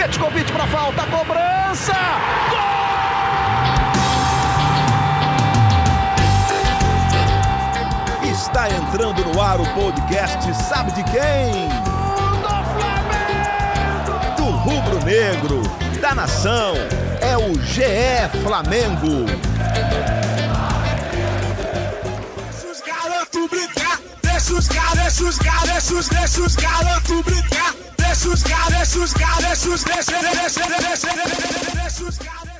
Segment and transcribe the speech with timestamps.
[0.00, 1.92] Petkovic para falta, cobrança!
[2.48, 2.58] Gol!
[8.32, 11.68] Está entrando no ar o podcast Sabe de quem?
[12.40, 14.34] Do Flamengo!
[14.38, 15.60] Do rubro-negro,
[16.00, 16.72] da nação,
[17.20, 17.82] é o GE
[18.42, 19.26] Flamengo.
[22.48, 27.39] Deixa os garotos brincar, deixa os garotos, deixa os garotos, deixa os garotos brincar,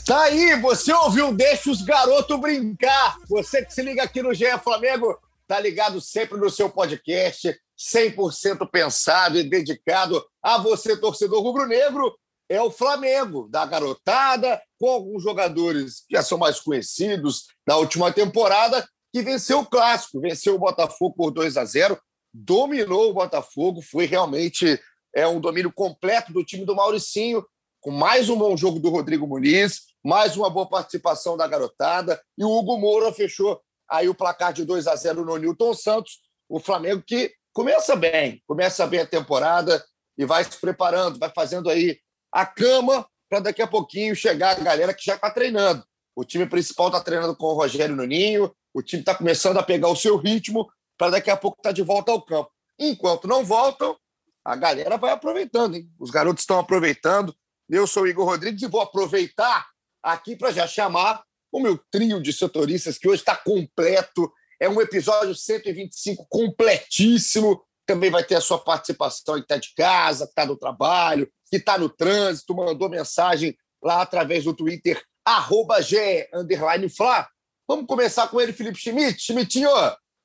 [0.06, 3.18] Tá aí, você ouviu Deixa os Garotos Brincar.
[3.28, 8.70] Você que se liga aqui no GE Flamengo, tá ligado sempre no seu podcast, 100%
[8.70, 12.16] pensado e dedicado a você, torcedor rubro-negro.
[12.48, 18.10] É o Flamengo, da garotada, com alguns jogadores que já são mais conhecidos da última
[18.10, 22.00] temporada, que venceu o clássico, venceu o Botafogo por 2 a 0,
[22.32, 24.80] dominou o Botafogo, foi realmente
[25.14, 27.44] é um domínio completo do time do Mauricinho,
[27.80, 32.44] com mais um bom jogo do Rodrigo Muniz, mais uma boa participação da garotada, e
[32.44, 36.60] o Hugo Moura fechou aí o placar de 2 a 0 no Newton Santos, o
[36.60, 39.84] Flamengo que começa bem, começa bem a temporada
[40.16, 41.98] e vai se preparando, vai fazendo aí
[42.32, 45.84] a cama para daqui a pouquinho chegar a galera que já está treinando.
[46.14, 49.88] O time principal está treinando com o Rogério Nuninho, o time está começando a pegar
[49.88, 52.50] o seu ritmo para daqui a pouco estar tá de volta ao campo.
[52.78, 53.96] Enquanto não voltam,
[54.44, 55.90] a galera vai aproveitando, hein?
[55.98, 57.34] Os garotos estão aproveitando.
[57.68, 59.68] Eu sou o Igor Rodrigues e vou aproveitar
[60.02, 64.32] aqui para já chamar o meu trio de setoristas, que hoje está completo.
[64.60, 67.62] É um episódio 125 completíssimo.
[67.86, 71.56] Também vai ter a sua participação que está de casa, que está no trabalho, que
[71.56, 75.76] está no trânsito, mandou mensagem lá através do Twitter, arroba
[76.94, 77.28] Fla.
[77.66, 79.20] Vamos começar com ele, Felipe Schmidt.
[79.20, 79.70] Schmidtinho,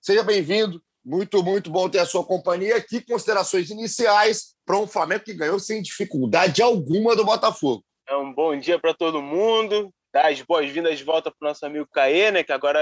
[0.02, 0.82] seja bem-vindo.
[1.06, 3.00] Muito, muito bom ter a sua companhia aqui.
[3.00, 7.86] Considerações iniciais para um Flamengo que ganhou sem dificuldade alguma do Botafogo.
[8.08, 9.94] É um bom dia para todo mundo.
[10.12, 12.80] Dar as boas-vindas de volta para o nosso amigo Caê, né, que agora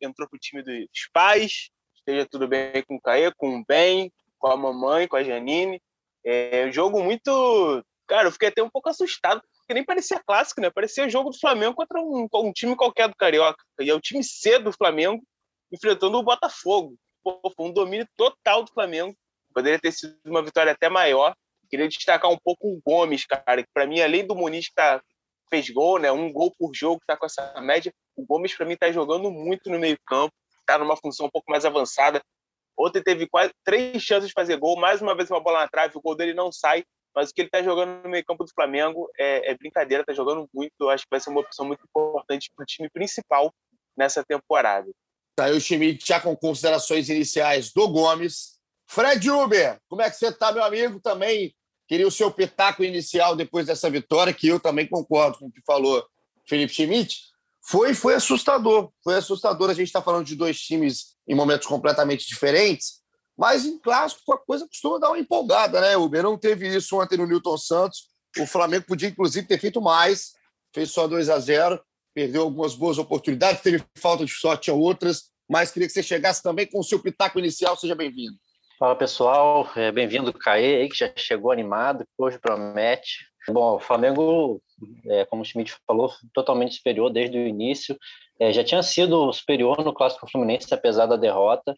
[0.00, 1.70] entrou para o time dos pais.
[1.96, 5.82] Esteja tudo bem com o Caê, com o Ben, com a mamãe, com a Janine.
[6.24, 7.84] É um jogo muito.
[8.06, 10.70] Cara, eu fiquei até um pouco assustado, porque nem parecia clássico, né?
[10.70, 13.64] Parecia jogo do Flamengo contra um, um time qualquer do Carioca.
[13.80, 15.20] E é o time C do Flamengo
[15.72, 16.96] enfrentando o Botafogo.
[17.24, 19.16] Pô, foi um domínio total do Flamengo.
[19.54, 21.34] Poderia ter sido uma vitória até maior.
[21.70, 25.02] Queria destacar um pouco o Gomes, cara, que para mim, além do Muniz que tá,
[25.48, 26.12] fez gol, né?
[26.12, 27.92] Um gol por jogo, tá com essa média.
[28.14, 30.34] O Gomes, para mim, tá jogando muito no meio-campo,
[30.66, 32.22] tá numa função um pouco mais avançada.
[32.78, 35.96] Ontem teve quase três chances de fazer gol, mais uma vez uma bola na trave,
[35.96, 36.84] o gol dele não sai,
[37.14, 40.48] mas o que ele está jogando no meio-campo do Flamengo é, é brincadeira, está jogando
[40.52, 40.72] muito.
[40.80, 43.54] Eu acho que vai ser uma opção muito importante para o time principal
[43.96, 44.90] nessa temporada.
[45.36, 48.54] Tá aí o time já com considerações iniciais do Gomes.
[48.86, 51.00] Fred Uber, como é que você está, meu amigo?
[51.00, 51.54] Também
[51.88, 55.60] queria o seu pitaco inicial depois dessa vitória, que eu também concordo com o que
[55.66, 56.06] falou
[56.46, 57.18] Felipe Schmidt.
[57.66, 59.70] Foi, foi assustador, foi assustador.
[59.70, 63.00] A gente está falando de dois times em momentos completamente diferentes,
[63.36, 65.96] mas em clássico a coisa costuma dar uma empolgada, né?
[65.96, 68.08] Uber não teve isso ontem no Newton Santos.
[68.38, 70.32] O Flamengo podia, inclusive, ter feito mais,
[70.72, 71.82] fez só 2 a 0
[72.14, 76.42] perdeu algumas boas oportunidades, teve falta de sorte a outras, mas queria que você chegasse
[76.42, 77.76] também com o seu pitaco inicial.
[77.76, 78.36] Seja bem-vindo.
[78.78, 83.26] Fala pessoal, é, bem-vindo Caê que já chegou animado, que hoje promete.
[83.48, 84.62] Bom, o Flamengo,
[85.06, 87.96] é, como o Schmidt falou, totalmente superior desde o início.
[88.40, 91.74] É, já tinha sido superior no Clássico Fluminense, apesar da derrota.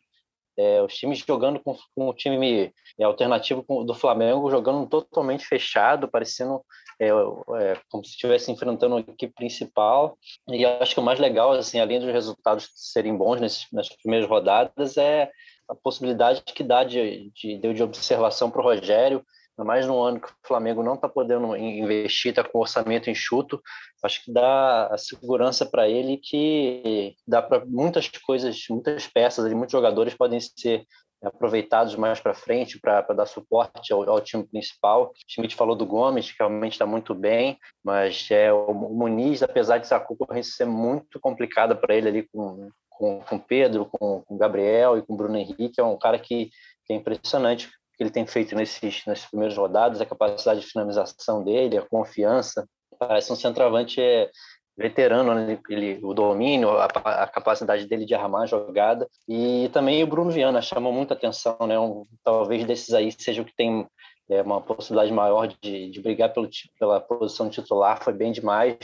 [0.58, 2.72] É, os times jogando com, com o time
[3.02, 6.62] alternativo do Flamengo, jogando totalmente fechado, parecendo
[6.98, 10.18] é, é, como se estivesse enfrentando a equipe principal.
[10.48, 14.28] E acho que o mais legal, assim, além dos resultados serem bons nesses, nas primeiras
[14.28, 15.30] rodadas, é
[15.68, 19.24] a possibilidade que dá de, de, de observação para o Rogério,
[19.64, 23.60] mais no ano que o Flamengo não está podendo investir, está com orçamento enxuto,
[24.02, 29.72] acho que dá a segurança para ele que dá para muitas coisas, muitas peças, muitos
[29.72, 30.84] jogadores podem ser
[31.22, 35.04] aproveitados mais para frente para dar suporte ao, ao, time principal.
[35.06, 39.78] O Schmidt falou do Gomes, que realmente está muito bem, mas é, o, Muniz, apesar
[39.78, 44.36] de essa concorrência ser muito complicada para ele ali com com, com Pedro, com, com
[44.36, 46.50] Gabriel e com Bruno Henrique, é um cara que,
[46.86, 51.42] que é impressionante que ele tem feito nesses, nesses primeiros rodadas, a capacidade de finalização
[51.42, 52.66] dele, a confiança.
[52.98, 54.30] Parece um centroavante é,
[54.76, 55.58] veterano, né?
[55.70, 59.08] ele, o domínio, a, a, capacidade dele de armar a jogada.
[59.26, 61.78] E também o Bruno Viana chamou muita atenção, né?
[61.78, 63.86] Um, talvez desses aí seja o que tem
[64.28, 68.76] é, uma possibilidade maior de, de brigar pelo, pela posição titular, foi bem demais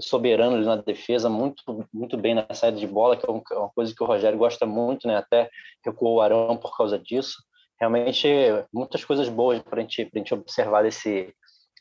[0.00, 1.62] soberano ali na defesa, muito
[1.92, 4.66] muito bem na saída de bola, que é, é uma coisa que o Rogério gosta
[4.66, 5.16] muito, né?
[5.16, 5.48] Até
[5.84, 7.36] recuou o Arão por causa disso.
[7.80, 8.28] Realmente,
[8.72, 11.34] muitas coisas boas para a gente, gente observar desse,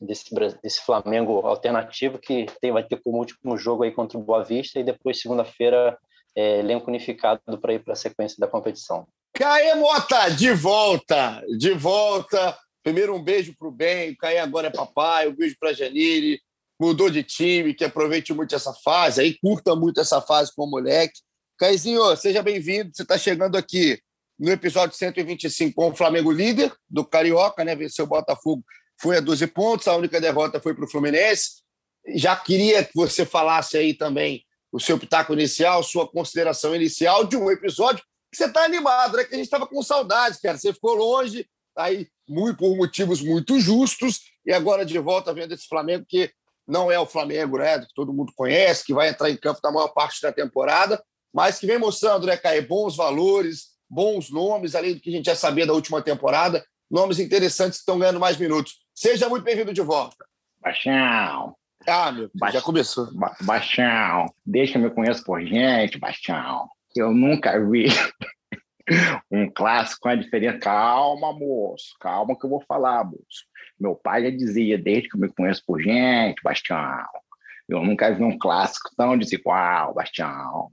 [0.05, 0.25] desse,
[0.61, 4.79] desse Flamengo alternativo que tem, vai ter como último jogo aí contra o Boa Vista
[4.79, 5.97] e depois, segunda-feira,
[6.35, 9.07] é, elenco unificado para ir para a sequência da competição.
[9.33, 12.57] Caê Mota, de volta, de volta.
[12.83, 15.73] Primeiro um beijo para o bem, o Caê agora é papai, um beijo para a
[15.73, 16.39] Janine,
[16.79, 20.69] mudou de time, que aproveite muito essa fase, aí curta muito essa fase com o
[20.69, 21.19] moleque.
[21.57, 23.99] Caizinho, seja bem-vindo, você está chegando aqui
[24.37, 27.75] no episódio 125 com o Flamengo líder do Carioca, né?
[27.75, 28.63] Venceu o Botafogo,
[28.99, 31.63] foi a 12 pontos, a única derrota foi para o Fluminense.
[32.15, 37.37] Já queria que você falasse aí também o seu pitaco inicial, sua consideração inicial de
[37.37, 39.23] um episódio que você está animado, né?
[39.23, 40.57] Que a gente estava com saudades, cara.
[40.57, 41.47] Você ficou longe,
[41.77, 46.31] aí muito, por motivos muito justos, e agora de volta vendo esse Flamengo que
[46.67, 47.79] não é o Flamengo, né?
[47.79, 51.03] Que todo mundo conhece, que vai entrar em campo na maior parte da temporada,
[51.33, 55.25] mas que vem mostrando, né, Caio, bons valores, bons nomes, além do que a gente
[55.25, 58.82] já sabia da última temporada, nomes interessantes que estão ganhando mais minutos.
[58.95, 60.23] Seja muito bem-vindo de volta.
[60.61, 61.55] Baixão.
[61.87, 63.11] Ah, meu, ba já começou.
[63.13, 66.69] Ba Baixão, deixa eu me conhecer por gente, Baixão.
[66.95, 67.87] Eu nunca vi
[69.31, 70.59] um clássico com a diferença.
[70.59, 73.45] Calma, moço, calma que eu vou falar, moço.
[73.79, 77.03] Meu pai já dizia, desde que eu me conheço por gente, Bastião,
[77.67, 80.69] eu nunca vi um clássico tão desigual, Bastião.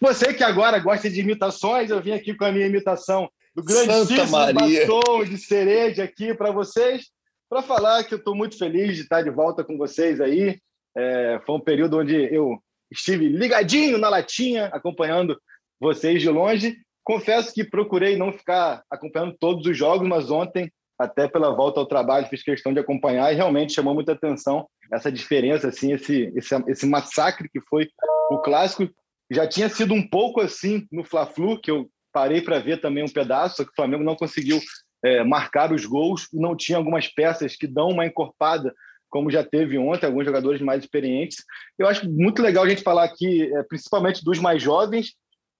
[0.00, 4.30] Você que agora gosta de imitações, eu vim aqui com a minha imitação do grandíssimo
[4.30, 7.06] batom de cereja aqui para vocês,
[7.48, 10.58] para falar que eu estou muito feliz de estar de volta com vocês aí.
[10.96, 12.58] É, foi um período onde eu
[12.90, 15.38] estive ligadinho na latinha, acompanhando
[15.80, 16.76] vocês de longe.
[17.04, 21.86] Confesso que procurei não ficar acompanhando todos os jogos, mas ontem, até pela volta ao
[21.86, 26.54] trabalho, fiz questão de acompanhar e realmente chamou muita atenção essa diferença, assim, esse, esse,
[26.66, 27.88] esse massacre que foi
[28.30, 28.88] o clássico
[29.30, 33.12] já tinha sido um pouco assim no Fla-Flu, que eu parei para ver também um
[33.12, 34.58] pedaço, só que o Flamengo não conseguiu
[35.04, 38.74] é, marcar os gols, não tinha algumas peças que dão uma encorpada,
[39.08, 41.44] como já teve ontem, alguns jogadores mais experientes.
[41.78, 45.14] Eu acho muito legal a gente falar aqui, é, principalmente dos mais jovens,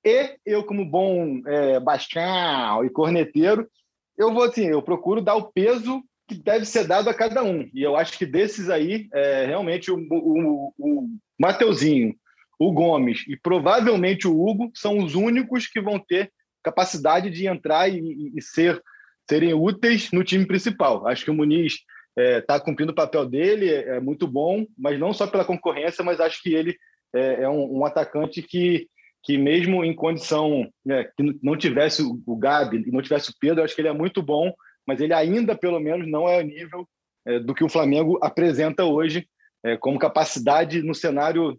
[0.04, 3.68] e eu, como bom é, bastião e corneteiro,
[4.16, 7.68] eu vou assim, eu procuro dar o peso que deve ser dado a cada um.
[7.72, 11.08] E eu acho que desses aí, é, realmente, o, o, o
[11.38, 12.14] Mateuzinho,
[12.58, 16.32] o Gomes e provavelmente o Hugo são os únicos que vão ter
[16.62, 18.82] capacidade de entrar e, e ser
[19.28, 21.06] serem úteis no time principal.
[21.06, 21.74] Acho que o Muniz
[22.16, 26.04] está é, tá cumprindo o papel dele, é, muito bom, mas não só pela concorrência,
[26.04, 26.76] mas acho que ele
[27.14, 28.88] é, é um, um, atacante que,
[29.22, 33.62] que mesmo em condição né, que não tivesse o Gabi e não tivesse o Pedro,
[33.62, 34.52] acho que ele é muito bom,
[34.86, 36.88] mas ele ainda, pelo menos, não é a nível
[37.26, 39.28] é, do que o Flamengo apresenta hoje
[39.64, 41.58] é, como capacidade no cenário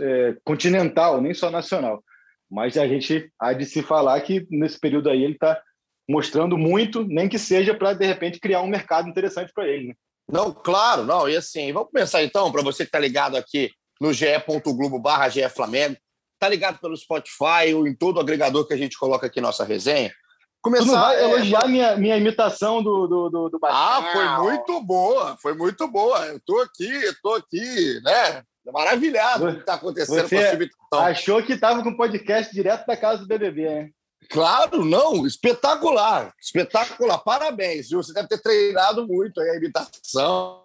[0.00, 2.02] é, continental, nem só nacional.
[2.50, 5.60] Mas a gente há de se falar que nesse período aí ele está
[6.08, 9.88] mostrando muito, nem que seja para de repente criar um mercado interessante para ele.
[9.88, 9.94] Né?
[10.30, 11.28] Não, claro, não.
[11.28, 13.70] E assim, vamos começar então, para você que está ligado aqui
[14.00, 15.96] no ge.globo barra Flamengo,
[16.34, 20.12] está ligado pelo Spotify ou em todo agregador que a gente coloca aqui nossa resenha.
[20.60, 21.24] Começar, tu não vai é...
[21.24, 26.26] elogiar minha, minha imitação do, do, do, do Ah, foi muito boa, foi muito boa.
[26.26, 28.42] Eu estou aqui, eu tô aqui, né?
[28.72, 31.06] Maravilhado o que está acontecendo Você com a.
[31.06, 33.94] Achou que estava com o podcast direto da casa do BBB, hein?
[34.28, 38.02] Claro, não, espetacular, espetacular, parabéns, viu?
[38.02, 40.62] Você deve ter treinado muito a imitação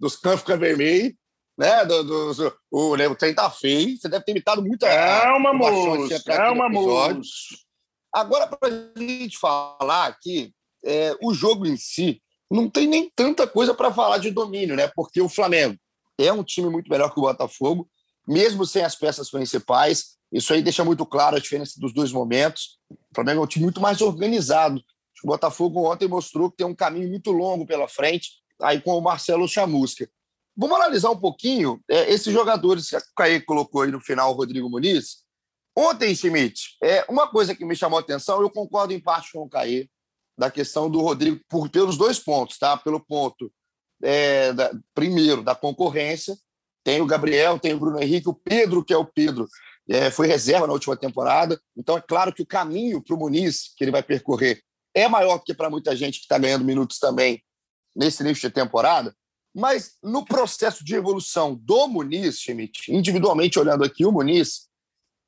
[0.00, 1.14] dos Canfica Vermelho,
[1.58, 1.84] né?
[1.84, 6.24] Do, do, do, o, o trem tá feio, você deve ter imitado muito Calma, moço,
[6.24, 7.58] calma, moço.
[8.12, 10.52] Agora, para a gente falar aqui,
[10.84, 14.90] é, o jogo em si não tem nem tanta coisa para falar de domínio, né?
[14.96, 15.76] Porque o Flamengo
[16.18, 17.88] é um time muito melhor que o Botafogo,
[18.26, 20.16] mesmo sem as peças principais.
[20.32, 22.79] Isso aí deixa muito claro a diferença dos dois momentos.
[22.90, 24.82] O Flamengo é um time muito mais organizado.
[25.22, 28.30] O Botafogo ontem mostrou que tem um caminho muito longo pela frente,
[28.60, 30.08] aí com o Marcelo Chamusca.
[30.56, 34.34] Vamos analisar um pouquinho é, esses jogadores que o Caê colocou aí no final, o
[34.34, 35.24] Rodrigo Muniz.
[35.76, 39.42] Ontem, Schmidt, é, uma coisa que me chamou a atenção, eu concordo em parte com
[39.42, 39.88] o Caê,
[40.36, 42.76] da questão do Rodrigo, por, pelos dois pontos, tá?
[42.76, 43.52] Pelo ponto
[44.02, 46.36] é, da, primeiro, da concorrência.
[46.82, 49.46] Tem o Gabriel, tem o Bruno Henrique, o Pedro, que é o Pedro,
[49.90, 51.60] é, foi reserva na última temporada.
[51.76, 54.62] Então, é claro que o caminho para o Muniz, que ele vai percorrer,
[54.94, 57.42] é maior do que para muita gente que está ganhando minutos também
[57.94, 59.14] nesse início de temporada.
[59.52, 64.68] Mas no processo de evolução do Muniz, Schmidt, individualmente olhando aqui o Muniz,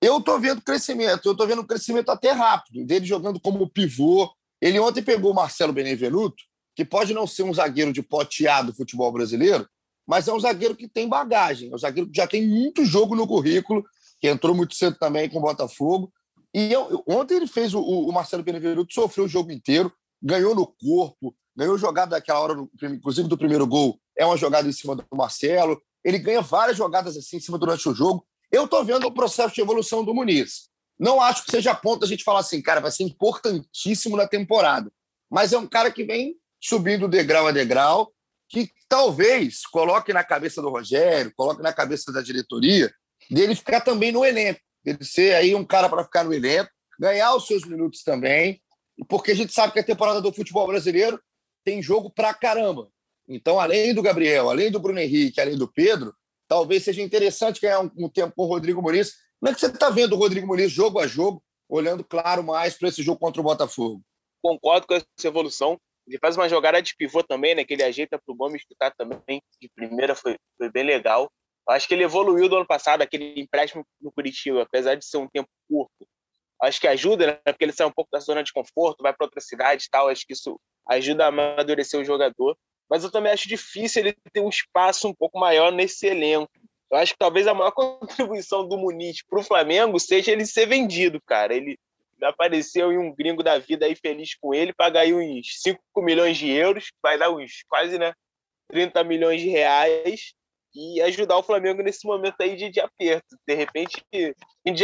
[0.01, 4.33] eu estou vendo crescimento, eu estou vendo um crescimento até rápido, dele jogando como pivô.
[4.61, 6.45] Ele ontem pegou o Marcelo Benevenuto,
[6.77, 9.69] que pode não ser um zagueiro de poteado do futebol brasileiro,
[10.07, 13.17] mas é um zagueiro que tem bagagem, é um zagueiro que já tem muito jogo
[13.17, 13.85] no currículo,
[14.23, 16.13] que entrou muito cedo também com o Botafogo.
[16.55, 20.65] E eu, ontem ele fez o, o Marcelo Benevenuto, sofreu o jogo inteiro, ganhou no
[20.65, 25.05] corpo, ganhou jogada daquela hora, inclusive do primeiro gol, é uma jogada em cima do
[25.13, 25.83] Marcelo.
[26.05, 28.25] Ele ganha várias jogadas assim em cima durante o jogo.
[28.53, 30.69] Eu estou vendo o processo de evolução do Muniz.
[30.97, 34.93] Não acho que seja ponto a gente falar assim, cara, vai ser importantíssimo na temporada.
[35.29, 38.13] Mas é um cara que vem subindo degrau a degrau,
[38.49, 42.93] que talvez coloque na cabeça do Rogério, coloque na cabeça da diretoria,
[43.33, 47.35] dele ficar também no elenco, dele ser aí um cara para ficar no elenco, ganhar
[47.35, 48.61] os seus minutos também,
[49.09, 51.21] porque a gente sabe que a temporada do futebol brasileiro
[51.65, 52.89] tem jogo pra caramba.
[53.29, 56.15] Então, além do Gabriel, além do Bruno Henrique, além do Pedro,
[56.47, 59.15] talvez seja interessante ganhar um, um tempo com o Rodrigo Muniz.
[59.41, 62.77] Como é que você está vendo o Rodrigo Muniz jogo a jogo, olhando, claro, mais
[62.77, 64.03] para esse jogo contra o Botafogo?
[64.43, 65.81] Concordo com essa evolução.
[66.07, 67.65] Ele faz uma jogada de pivô também, né?
[67.65, 71.31] Que ele ajeita para o Gomes, que está também de primeira, foi, foi bem legal.
[71.69, 75.29] Acho que ele evoluiu do ano passado, aquele empréstimo no Curitiba, apesar de ser um
[75.29, 76.07] tempo curto.
[76.61, 77.33] Acho que ajuda, né?
[77.45, 80.09] Porque ele sai um pouco da zona de conforto, vai para outra cidade e tal.
[80.09, 82.57] Acho que isso ajuda a amadurecer o jogador.
[82.89, 86.53] Mas eu também acho difícil ele ter um espaço um pouco maior nesse elenco.
[86.91, 90.67] Eu acho que talvez a maior contribuição do Muniz para o Flamengo seja ele ser
[90.67, 91.55] vendido, cara.
[91.55, 91.79] Ele
[92.23, 96.37] apareceu em um gringo da vida aí feliz com ele, pagar aí uns 5 milhões
[96.37, 98.13] de euros, vai dar uns quase né,
[98.69, 100.35] 30 milhões de reais
[100.75, 103.37] e ajudar o Flamengo nesse momento aí de, de aperto.
[103.47, 104.03] De repente,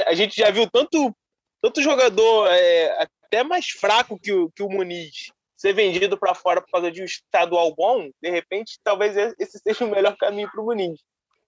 [0.07, 1.15] a gente já viu tanto,
[1.63, 6.61] tanto jogador é, até mais fraco que o, que o Muniz ser vendido para fora
[6.63, 10.63] por causa de um estadual bom, de repente, talvez esse seja o melhor caminho para
[10.63, 11.01] o Muniz.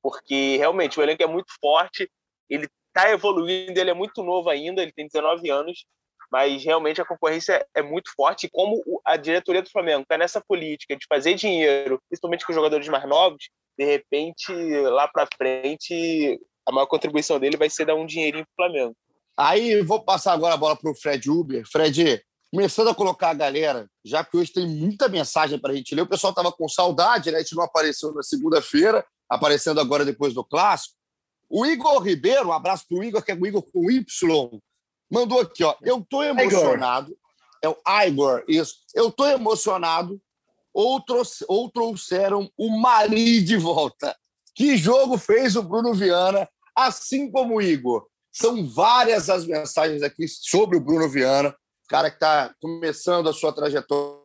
[0.02, 2.11] Porque realmente o elenco é muito forte,
[2.49, 5.85] ele está evoluindo, ele é muito novo ainda, ele tem 19 anos,
[6.30, 8.46] mas realmente a concorrência é muito forte.
[8.46, 12.56] E como a diretoria do Flamengo está nessa política de fazer dinheiro, principalmente com os
[12.56, 17.94] jogadores mais novos, de repente, lá para frente, a maior contribuição dele vai ser dar
[17.94, 18.96] um dinheirinho para o Flamengo.
[19.37, 21.64] Aí vou passar agora a bola para o Fred Uber.
[21.66, 22.22] Fred,
[22.52, 26.02] começando a colocar a galera, já que hoje tem muita mensagem para a gente ler,
[26.02, 27.38] o pessoal estava com saudade, né?
[27.38, 30.94] A gente não apareceu na segunda-feira, aparecendo agora depois do clássico.
[31.49, 34.60] O Igor Ribeiro, um abraço para o Igor, que é o Igor com Y,
[35.10, 35.74] mandou aqui, ó.
[35.82, 37.16] Eu estou emocionado.
[37.62, 37.76] É o
[38.06, 38.76] Igor, isso.
[38.94, 40.20] Eu estou emocionado.
[40.72, 44.16] Ou, trouxe, ou trouxeram o Mari de volta.
[44.54, 48.06] Que jogo fez o Bruno Viana, assim como o Igor?
[48.32, 51.54] São várias as mensagens aqui sobre o Bruno Viana,
[51.88, 54.20] cara que está começando a sua trajetória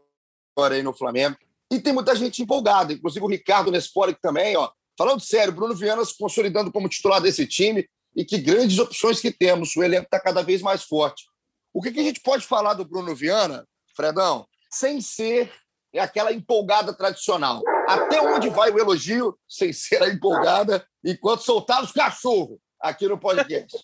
[0.72, 1.36] aí no Flamengo.
[1.72, 6.04] E tem muita gente empolgada, inclusive o Ricardo Nespoli também, ó, Falando sério, Bruno Viana
[6.06, 9.76] se consolidando como titular desse time e que grandes opções que temos.
[9.76, 11.26] O elenco está cada vez mais forte.
[11.74, 15.52] O que, que a gente pode falar do Bruno Viana, Fredão, sem ser
[15.98, 17.62] aquela empolgada tradicional?
[17.88, 23.18] Até onde vai o elogio sem ser a empolgada enquanto soltar os cachorros aqui no
[23.18, 23.78] podcast?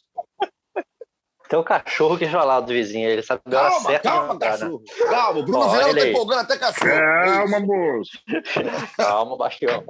[1.50, 4.10] Tem o cachorro que já lá do vizinho, ele sabe a hora certa.
[4.10, 4.82] Calma, cachorro.
[4.88, 5.06] Né?
[5.10, 6.90] Calma, o Bruno Viana tá empolgando até cachorro.
[6.90, 8.12] Calma, moço.
[8.96, 9.84] calma, baixinho.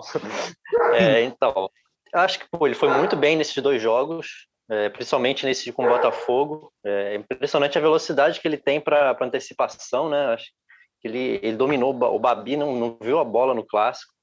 [0.94, 1.70] É, então,
[2.14, 5.90] acho que pô, ele foi muito bem nesses dois jogos, é, principalmente nesse com o
[5.90, 6.72] Botafogo.
[6.86, 10.34] É impressionante a velocidade que ele tem para antecipação, né?
[10.34, 10.46] Acho
[11.02, 14.14] que ele, ele dominou o Babi, não, não viu a bola no clássico.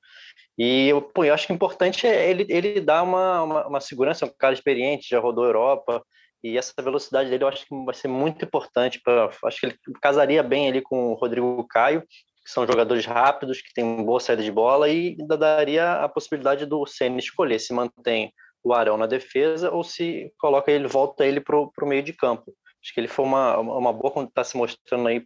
[0.57, 4.33] E pô, eu acho que importante é ele, ele dar uma, uma, uma segurança, um
[4.37, 6.03] cara experiente, já rodou a Europa,
[6.43, 9.79] e essa velocidade dele eu acho que vai ser muito importante para acho que ele
[10.01, 12.03] casaria bem ali com o Rodrigo Caio
[12.49, 16.65] que são jogadores rápidos que têm boa saída de bola e ainda daria a possibilidade
[16.65, 18.33] do Senna escolher se mantém
[18.65, 22.55] o Arão na defesa ou se coloca ele volta ele para o meio de campo
[22.83, 25.23] acho que ele foi uma uma boa está se mostrando aí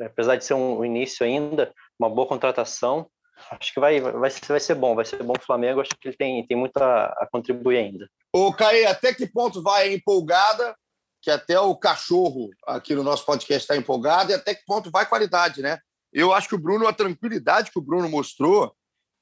[0.00, 3.06] apesar de ser um início ainda uma boa contratação
[3.50, 6.16] acho que vai, vai, vai ser bom, vai ser bom o Flamengo, acho que ele
[6.16, 8.08] tem, tem muito a, a contribuir ainda.
[8.32, 10.76] Ô, Caê, até que ponto vai a empolgada,
[11.20, 15.08] que até o cachorro aqui no nosso podcast está empolgado, e até que ponto vai
[15.08, 15.78] qualidade, né?
[16.12, 18.74] Eu acho que o Bruno, a tranquilidade que o Bruno mostrou,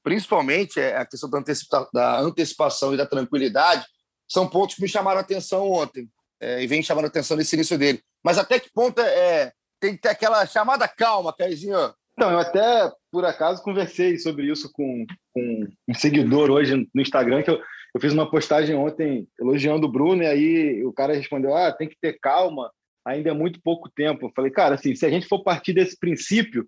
[0.03, 3.85] principalmente é a questão da, antecipa da antecipação e da tranquilidade,
[4.27, 7.55] são pontos que me chamaram a atenção ontem, é, e vem chamando a atenção nesse
[7.55, 8.01] início dele.
[8.23, 11.93] Mas até que ponto é, é tem que ter aquela chamada calma, Caezinho?
[12.13, 17.41] Então, eu até, por acaso, conversei sobre isso com, com um seguidor hoje no Instagram,
[17.41, 17.59] que eu,
[17.95, 21.89] eu fiz uma postagem ontem elogiando o Bruno, e aí o cara respondeu: ah, tem
[21.89, 22.71] que ter calma,
[23.05, 24.27] ainda é muito pouco tempo.
[24.27, 26.67] Eu falei, cara, assim, se a gente for partir desse princípio,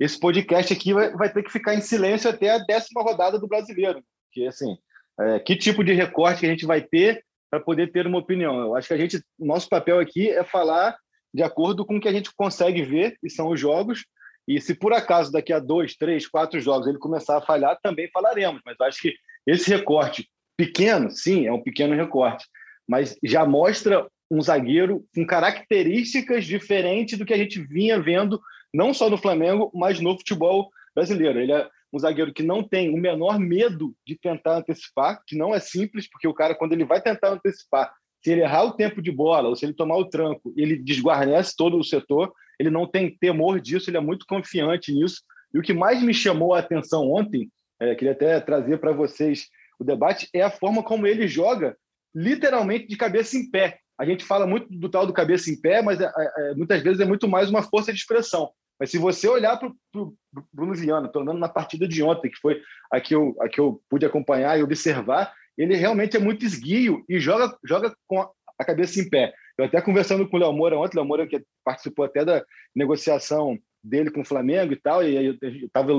[0.00, 3.46] esse podcast aqui vai, vai ter que ficar em silêncio até a décima rodada do
[3.46, 4.02] brasileiro.
[4.32, 4.76] Que, assim,
[5.20, 8.58] é, que tipo de recorte que a gente vai ter para poder ter uma opinião?
[8.60, 10.96] Eu acho que a gente, nosso papel aqui é falar
[11.34, 14.04] de acordo com o que a gente consegue ver, e são os jogos,
[14.46, 18.10] e se por acaso daqui a dois, três, quatro jogos ele começar a falhar, também
[18.12, 18.60] falaremos.
[18.64, 19.14] Mas acho que
[19.46, 22.46] esse recorte pequeno, sim, é um pequeno recorte,
[22.88, 28.40] mas já mostra um zagueiro com características diferentes do que a gente vinha vendo,
[28.72, 31.40] não só no Flamengo, mas no futebol brasileiro.
[31.40, 35.54] Ele é um zagueiro que não tem o menor medo de tentar antecipar, que não
[35.54, 39.02] é simples, porque o cara, quando ele vai tentar antecipar, se ele errar o tempo
[39.02, 42.86] de bola ou se ele tomar o tranco, ele desguarnece todo o setor, ele não
[42.86, 45.22] tem temor disso, ele é muito confiante nisso.
[45.52, 47.50] E o que mais me chamou a atenção ontem,
[47.80, 49.48] é, queria até trazer para vocês
[49.78, 51.76] o debate, é a forma como ele joga,
[52.14, 53.78] literalmente de cabeça em pé.
[53.98, 57.00] A gente fala muito do tal do cabeça em pé, mas é, é, muitas vezes
[57.00, 58.50] é muito mais uma força de expressão.
[58.82, 60.12] Mas se você olhar para o
[60.52, 62.60] Bruno Viana, pelo menos na partida de ontem, que foi
[62.90, 67.04] a que, eu, a que eu pude acompanhar e observar, ele realmente é muito esguio
[67.08, 69.32] e joga, joga com a cabeça em pé.
[69.56, 73.56] Eu até conversando com o Léo Moura ontem, Léo Moura que participou até da negociação
[73.84, 75.92] dele com o Flamengo e tal, e eu estava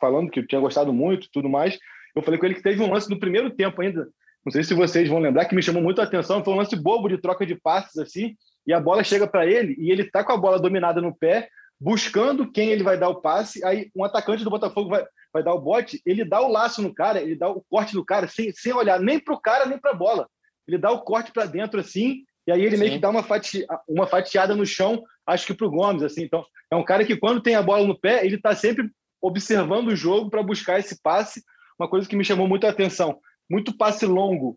[0.00, 1.76] falando que eu tinha gostado muito tudo mais.
[2.14, 4.08] Eu falei com ele que teve um lance no primeiro tempo ainda,
[4.44, 6.76] não sei se vocês vão lembrar, que me chamou muito a atenção, foi um lance
[6.76, 10.22] bobo de troca de passes assim, e a bola chega para ele e ele tá
[10.22, 11.48] com a bola dominada no pé,
[11.80, 13.64] buscando quem ele vai dar o passe.
[13.64, 16.94] Aí um atacante do Botafogo vai, vai dar o bote, ele dá o laço no
[16.94, 19.78] cara, ele dá o corte no cara, sem, sem olhar nem para o cara nem
[19.78, 20.28] para a bola.
[20.66, 22.82] Ele dá o corte para dentro assim, e aí ele Sim.
[22.82, 26.02] meio que dá uma, fati uma fatiada no chão, acho que para o Gomes.
[26.02, 26.22] assim.
[26.24, 28.90] Então, é um cara que quando tem a bola no pé, ele está sempre
[29.20, 31.42] observando o jogo para buscar esse passe.
[31.78, 33.18] Uma coisa que me chamou muito a atenção:
[33.50, 34.56] muito passe longo,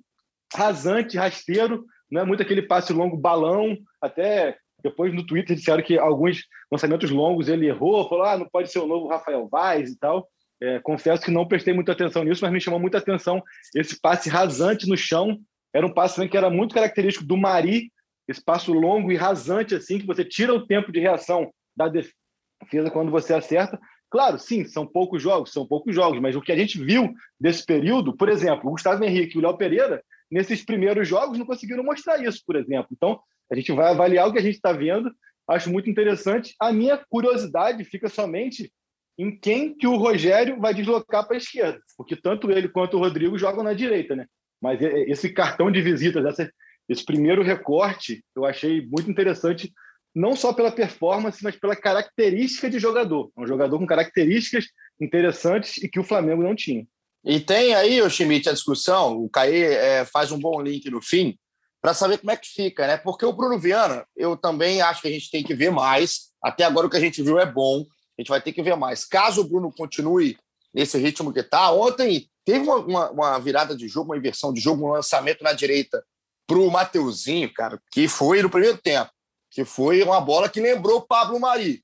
[0.53, 5.97] rasante, rasteiro, não é muito aquele passe longo balão, até depois no Twitter disseram que
[5.97, 9.97] alguns lançamentos longos ele errou, falou: ah, não pode ser o novo Rafael Vaz e
[9.97, 10.27] tal.
[10.61, 13.41] É, confesso que não prestei muita atenção nisso, mas me chamou muita atenção
[13.75, 15.39] esse passe rasante no chão.
[15.73, 17.91] Era um passe que era muito característico do Mari,
[18.27, 22.91] esse passo longo e rasante, assim, que você tira o tempo de reação da defesa
[22.91, 23.79] quando você acerta.
[24.09, 27.63] Claro, sim, são poucos jogos, são poucos jogos, mas o que a gente viu desse
[27.65, 31.83] período, por exemplo, o Gustavo Henrique e o Léo Pereira, nesses primeiros jogos, não conseguiram
[31.83, 32.89] mostrar isso, por exemplo.
[32.91, 33.19] Então,
[33.51, 35.11] a gente vai avaliar o que a gente está vendo,
[35.47, 36.53] acho muito interessante.
[36.59, 38.71] A minha curiosidade fica somente
[39.17, 42.99] em quem que o Rogério vai deslocar para a esquerda, porque tanto ele quanto o
[42.99, 44.25] Rodrigo jogam na direita, né?
[44.61, 46.49] Mas esse cartão de visitas, essa,
[46.87, 49.73] esse primeiro recorte, eu achei muito interessante,
[50.15, 53.31] não só pela performance, mas pela característica de jogador.
[53.37, 54.65] É um jogador com características
[55.01, 56.85] interessantes e que o Flamengo não tinha.
[57.23, 61.01] E tem aí, o Schmidt, a discussão, o Caê é, faz um bom link no
[61.01, 61.37] fim,
[61.81, 62.97] para saber como é que fica, né?
[62.97, 66.29] Porque o Bruno Viana, eu também acho que a gente tem que ver mais.
[66.41, 67.85] Até agora o que a gente viu é bom,
[68.17, 69.05] a gente vai ter que ver mais.
[69.05, 70.37] Caso o Bruno continue
[70.73, 74.59] nesse ritmo que está, ontem teve uma, uma, uma, virada de jogo, uma inversão de
[74.59, 76.03] jogo, um lançamento na direita
[76.45, 79.11] para o Mateuzinho, cara, que foi no primeiro tempo,
[79.51, 81.83] que foi uma bola que lembrou o Pablo Mari.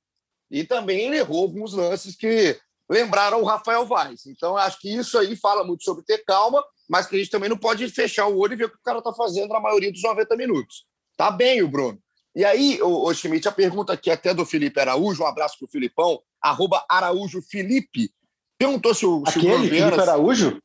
[0.49, 4.25] E também ele errou alguns lances que lembraram o Rafael Vaz.
[4.25, 7.49] Então, acho que isso aí fala muito sobre ter calma mas que a gente também
[7.49, 9.91] não pode fechar o olho e ver o que o cara está fazendo na maioria
[9.91, 10.85] dos 90 minutos.
[11.17, 11.99] Tá bem o Bruno.
[12.35, 15.65] E aí, o, o Schmidt, a pergunta aqui até do Felipe Araújo, um abraço para
[15.65, 18.11] o Filipão, arroba Araújo Felipe,
[18.57, 20.59] perguntou se o, se Aquele, o Felipe Araújo?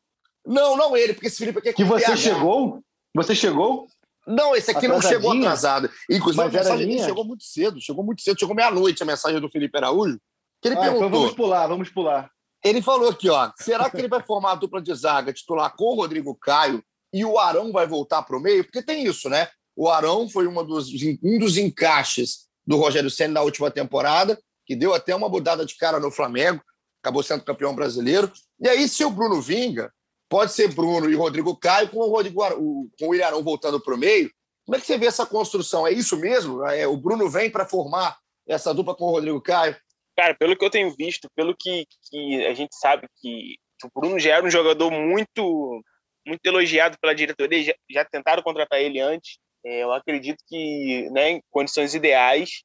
[0.45, 2.17] Não, não ele, porque esse Felipe aqui é Que você PH.
[2.17, 2.83] chegou?
[3.15, 3.87] Você chegou?
[4.27, 5.91] Não, esse aqui não chegou atrasado.
[6.09, 9.49] Inclusive, Mas a mensagem chegou muito cedo, chegou muito cedo, chegou meia-noite a mensagem do
[9.49, 10.21] Felipe Araújo,
[10.61, 11.09] que ele ah, perguntou...
[11.09, 12.31] Então vamos pular, vamos pular.
[12.63, 13.51] Ele falou aqui, ó.
[13.59, 17.25] Será que ele vai formar a dupla de zaga titular com o Rodrigo Caio e
[17.25, 18.65] o Arão vai voltar para o meio?
[18.65, 19.49] Porque tem isso, né?
[19.75, 20.89] O Arão foi uma dos,
[21.23, 25.75] um dos encaixes do Rogério Senna na última temporada, que deu até uma mudada de
[25.77, 26.63] cara no Flamengo,
[27.03, 28.31] acabou sendo campeão brasileiro.
[28.61, 29.91] E aí, se o Bruno vinga,
[30.29, 33.81] pode ser Bruno e Rodrigo Caio com o, Rodrigo, o, com o William Arão voltando
[33.81, 34.31] para o meio.
[34.67, 35.87] Como é que você vê essa construção?
[35.87, 36.65] É isso mesmo?
[36.67, 39.75] É, o Bruno vem para formar essa dupla com o Rodrigo Caio?
[40.21, 43.91] Cara, pelo que eu tenho visto, pelo que, que a gente sabe que, que o
[43.95, 45.83] Bruno já era um jogador muito
[46.27, 49.39] muito elogiado pela diretoria, já, já tentaram contratar ele antes.
[49.65, 52.63] É, eu acredito que, né, em condições ideais,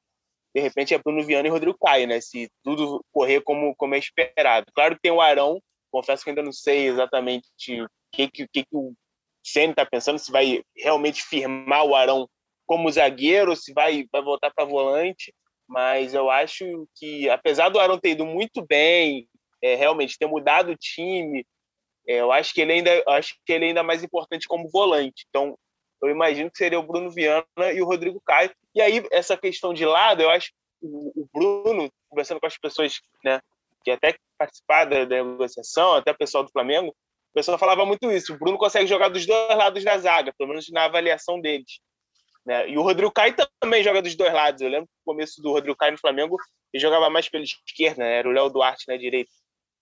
[0.54, 2.20] de repente é Bruno Viana e Rodrigo Caio, né?
[2.20, 4.66] Se tudo correr como, como é esperado.
[4.74, 5.58] Claro que tem o Arão,
[5.90, 7.48] confesso que ainda não sei exatamente
[7.80, 8.92] o que, que, que, que o
[9.42, 12.28] Senna está pensando, se vai realmente firmar o Arão
[12.66, 15.32] como zagueiro, se vai, vai voltar para volante
[15.68, 19.28] mas eu acho que, apesar do Aaron ter ido muito bem,
[19.62, 21.44] é, realmente ter mudado o time,
[22.06, 25.26] é, eu acho que ele ainda acho que ele é ainda mais importante como volante.
[25.28, 25.58] Então,
[26.02, 28.54] eu imagino que seria o Bruno Viana e o Rodrigo Caio.
[28.74, 33.00] E aí, essa questão de lado, eu acho que o, Bruno, conversando com as pessoas
[33.24, 33.40] né,
[33.82, 38.34] que até participaram da negociação, até o pessoal do Flamengo, o pessoal falava muito isso.
[38.34, 41.80] O Bruno consegue jogar dos dois lados da zaga, pelo menos na avaliação deles.
[42.46, 42.70] Né?
[42.70, 44.62] E o Rodrigo Caio também joga dos dois lados.
[44.62, 46.36] Eu lembro que no começo do Rodrigo Caio no Flamengo,
[46.72, 48.18] ele jogava mais pela esquerda, né?
[48.18, 49.30] era o Léo Duarte na direita.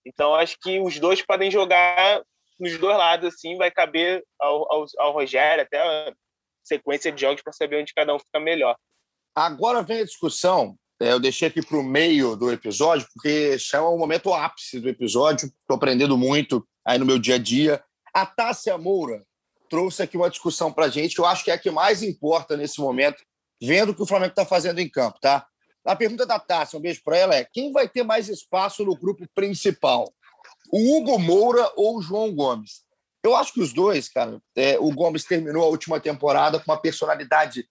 [0.05, 2.21] Então, acho que os dois podem jogar
[2.59, 6.13] nos dois lados, assim, vai caber ao, ao, ao Rogério, até
[6.63, 8.75] sequência de jogos para saber onde cada um fica melhor.
[9.35, 10.75] Agora vem a discussão.
[11.01, 14.89] é, Eu deixei aqui para o meio do episódio, porque chama o momento ápice do
[14.89, 15.47] episódio.
[15.47, 17.83] Estou aprendendo muito aí no meu dia a dia.
[18.13, 19.23] A Tássia Moura
[19.69, 22.03] trouxe aqui uma discussão para a gente, que eu acho que é a que mais
[22.03, 23.23] importa nesse momento,
[23.61, 25.45] vendo o que o Flamengo está fazendo em campo, tá?
[25.85, 28.97] A pergunta da Tássia, um beijo para ela, é: quem vai ter mais espaço no
[28.97, 30.11] grupo principal?
[30.71, 32.83] O Hugo Moura ou o João Gomes?
[33.23, 34.39] Eu acho que os dois, cara.
[34.55, 37.67] é, o Gomes terminou a última temporada com uma personalidade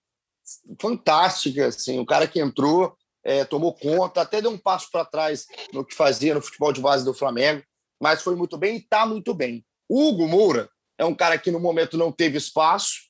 [0.79, 5.45] fantástica, assim, o cara que entrou, é, tomou conta, até deu um passo para trás
[5.73, 7.63] no que fazia no futebol de base do Flamengo,
[8.01, 9.65] mas foi muito bem e está muito bem.
[9.89, 13.05] O Hugo Moura é um cara que no momento não teve espaço,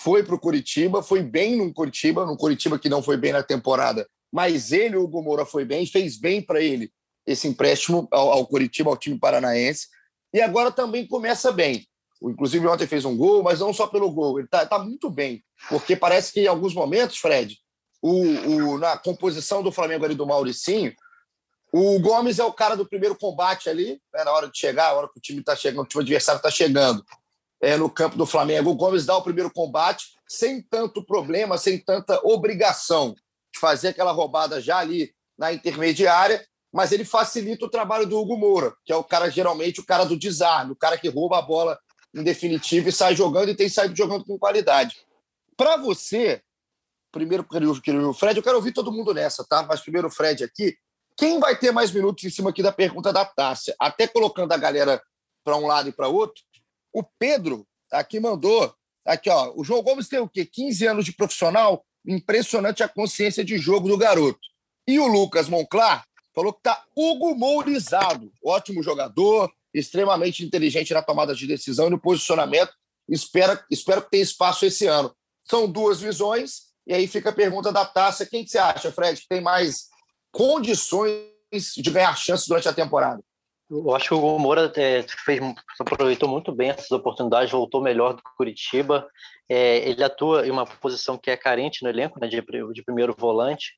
[0.00, 3.42] foi para o Curitiba, foi bem no Curitiba, no Curitiba que não foi bem na
[3.42, 6.90] temporada, mas ele, o Hugo Moura, foi bem, fez bem para ele
[7.26, 9.86] esse empréstimo ao, ao Curitiba, ao time paranaense,
[10.32, 11.86] e agora também começa bem.
[12.22, 15.94] Inclusive, ontem fez um gol, mas não só pelo gol, ele está muito bem, porque
[15.94, 17.56] parece que em alguns momentos, Fred,
[18.02, 18.22] o,
[18.74, 20.92] o- na composição do Flamengo ali do Mauricinho,
[21.72, 24.94] o Gomes é o cara do primeiro combate ali, né, na hora de chegar, a
[24.94, 27.04] hora que o time está chegando, o time adversário está chegando
[27.60, 28.70] é, no campo do Flamengo.
[28.70, 33.14] O Gomes dá o primeiro combate sem tanto problema, sem tanta obrigação
[33.52, 38.36] de fazer aquela roubada já ali na intermediária, mas ele facilita o trabalho do Hugo
[38.36, 41.42] Moura, que é o cara, geralmente, o cara do desarme, o cara que rouba a
[41.42, 41.78] bola
[42.12, 44.96] em definitivo e sai jogando e tem saído jogando com qualidade.
[45.56, 46.42] Para você,
[47.12, 47.74] primeiro querido,
[48.12, 49.62] Fred, eu quero ouvir todo mundo nessa, tá?
[49.62, 50.76] Mas primeiro Fred aqui.
[51.16, 53.74] Quem vai ter mais minutos em cima aqui da pergunta da Tássia?
[53.78, 55.00] Até colocando a galera
[55.44, 56.42] para um lado e para outro.
[56.94, 58.72] O Pedro aqui mandou.
[59.04, 59.52] Aqui, ó.
[59.56, 60.46] O João Gomes tem o quê?
[60.46, 61.84] 15 anos de profissional?
[62.06, 64.38] Impressionante a consciência de jogo do garoto.
[64.86, 68.32] E o Lucas Monclar falou que tá Hugo Mourizado.
[68.42, 72.72] Ótimo jogador, extremamente inteligente na tomada de decisão e no posicionamento.
[73.08, 75.14] Espero, espero que tenha espaço esse ano.
[75.44, 79.20] São duas visões, e aí fica a pergunta da taça: quem que você acha, Fred,
[79.20, 79.88] que tem mais
[80.30, 81.26] condições
[81.76, 83.22] de ganhar chances durante a temporada?
[83.70, 85.40] Eu acho que o Moura é, fez,
[85.80, 89.06] aproveitou muito bem essas oportunidades, voltou melhor do Curitiba.
[89.48, 93.14] É, ele atua em uma posição que é carente no elenco, né, de, de primeiro
[93.18, 93.72] volante,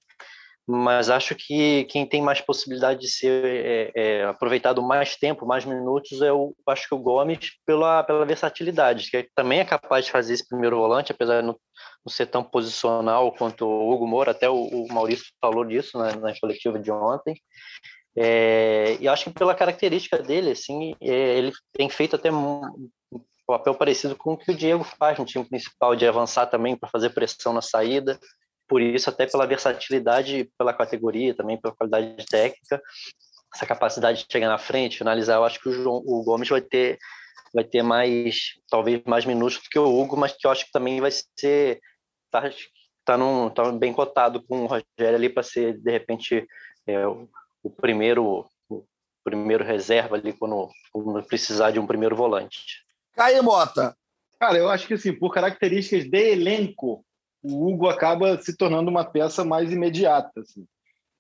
[0.67, 5.65] mas acho que quem tem mais possibilidade de ser é, é, aproveitado mais tempo, mais
[5.65, 10.11] minutos, é o, acho que o Gomes, pela, pela versatilidade, que também é capaz de
[10.11, 11.57] fazer esse primeiro volante, apesar de não,
[12.05, 16.13] não ser tão posicional quanto o Hugo Moura, até o, o Maurício falou disso né,
[16.17, 17.37] na coletiva de ontem.
[18.19, 22.63] É, e acho que pela característica dele, assim, é, ele tem feito até um,
[23.47, 26.89] papel parecido com o que o Diego faz no time principal, de avançar também para
[26.89, 28.19] fazer pressão na saída.
[28.67, 32.83] Por isso, até pela versatilidade, pela categoria, também pela qualidade técnica,
[33.55, 36.61] essa capacidade de chegar na frente, finalizar, eu acho que o, João, o Gomes vai
[36.61, 36.99] ter
[37.55, 40.73] vai ter mais, talvez mais minutos do que o Hugo, mas que eu acho que
[40.73, 41.81] também vai ser
[42.31, 42.51] tá,
[43.03, 46.47] tá, num, tá bem cotado com o Rogério ali para ser de repente
[46.87, 47.05] é,
[47.67, 48.85] o, primeiro o
[49.25, 52.85] primeiro reserva ali quando, quando precisar de um primeiro volante.
[53.13, 53.97] Caio Mota.
[54.39, 57.05] Cara, eu acho que assim, por características de elenco,
[57.43, 60.41] o Hugo acaba se tornando uma peça mais imediata.
[60.41, 60.67] Assim.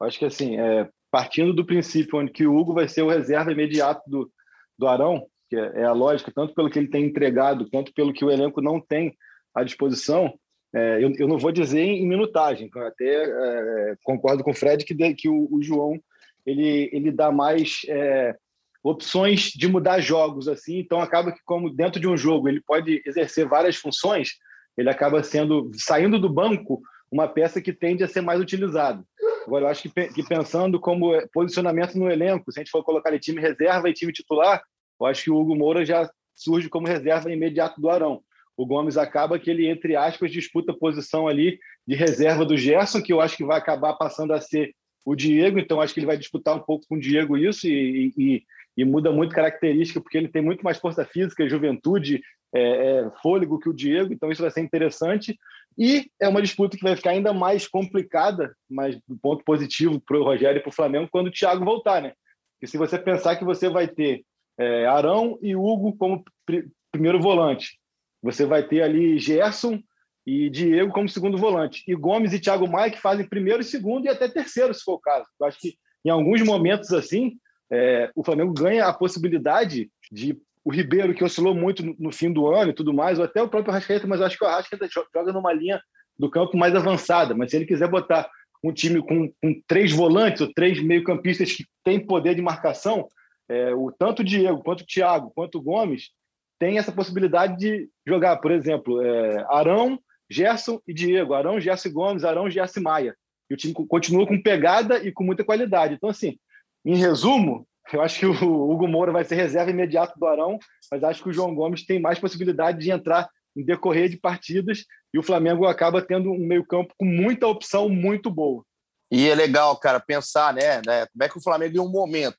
[0.00, 3.08] Eu acho que assim, é, partindo do princípio onde que o Hugo vai ser o
[3.08, 4.30] reserva imediato do,
[4.78, 8.12] do Arão, que é, é a lógica, tanto pelo que ele tem entregado, quanto pelo
[8.12, 9.16] que o elenco não tem
[9.54, 10.38] à disposição,
[10.74, 14.84] é, eu, eu, não vou dizer em, em minutagem, até é, concordo com o Fred
[14.84, 15.98] que, de, que o, o, João
[16.46, 18.34] ele, ele dá mais é,
[18.82, 23.02] opções de mudar jogos, assim, então acaba que como dentro de um jogo ele pode
[23.04, 24.34] exercer várias funções,
[24.78, 26.80] ele acaba sendo, saindo do banco,
[27.10, 29.02] uma peça que tende a ser mais utilizada.
[29.46, 33.10] Agora, eu acho que, que pensando como posicionamento no elenco, se a gente for colocar
[33.10, 34.62] ele time reserva e time titular,
[35.00, 38.22] eu acho que o Hugo Moura já surge como reserva imediato do Arão.
[38.56, 43.02] O Gomes acaba que ele, entre aspas, disputa a posição ali de reserva do Gerson,
[43.02, 44.74] que eu acho que vai acabar passando a ser
[45.06, 48.12] o Diego, então acho que ele vai disputar um pouco com o Diego isso e,
[48.18, 48.42] e,
[48.76, 52.20] e muda muito característica, porque ele tem muito mais força física, juventude,
[52.52, 55.38] é, é, fôlego que o Diego, então isso vai ser interessante.
[55.78, 60.18] E é uma disputa que vai ficar ainda mais complicada, mas do ponto positivo para
[60.18, 62.12] o Rogério e para o Flamengo, quando o Thiago voltar, né?
[62.54, 64.24] Porque se você pensar que você vai ter
[64.58, 67.78] é, Arão e Hugo como pr primeiro volante,
[68.22, 69.82] você vai ter ali Gerson
[70.26, 74.08] e Diego como segundo volante, e Gomes e Thiago Maia que fazem primeiro, segundo e
[74.08, 75.26] até terceiro, se for o caso.
[75.38, 77.36] Eu acho que em alguns momentos assim,
[77.70, 82.48] é, o Flamengo ganha a possibilidade de o Ribeiro, que oscilou muito no fim do
[82.48, 85.32] ano e tudo mais, ou até o próprio Arrascaeta, mas acho que o Arrascaeta joga
[85.32, 85.80] numa linha
[86.18, 87.36] do campo mais avançada.
[87.36, 88.28] Mas se ele quiser botar
[88.64, 93.06] um time com, com três volantes ou três meio-campistas que têm poder de marcação,
[93.48, 96.10] é, o, tanto o Diego, quanto o Thiago, quanto o Gomes,
[96.58, 99.96] tem essa possibilidade de jogar, por exemplo, é, Arão
[100.30, 103.16] Gerson e Diego, Arão, Gerson Gomes, Arão, Gerson Maia.
[103.48, 105.94] E o time continua com pegada e com muita qualidade.
[105.94, 106.36] Então, assim,
[106.84, 110.58] em resumo, eu acho que o Hugo Moura vai ser reserva imediato do Arão,
[110.90, 114.84] mas acho que o João Gomes tem mais possibilidade de entrar em decorrer de partidas
[115.14, 118.64] e o Flamengo acaba tendo um meio-campo com muita opção muito boa.
[119.10, 122.36] E é legal, cara, pensar, né, né como é que o Flamengo, em um momento,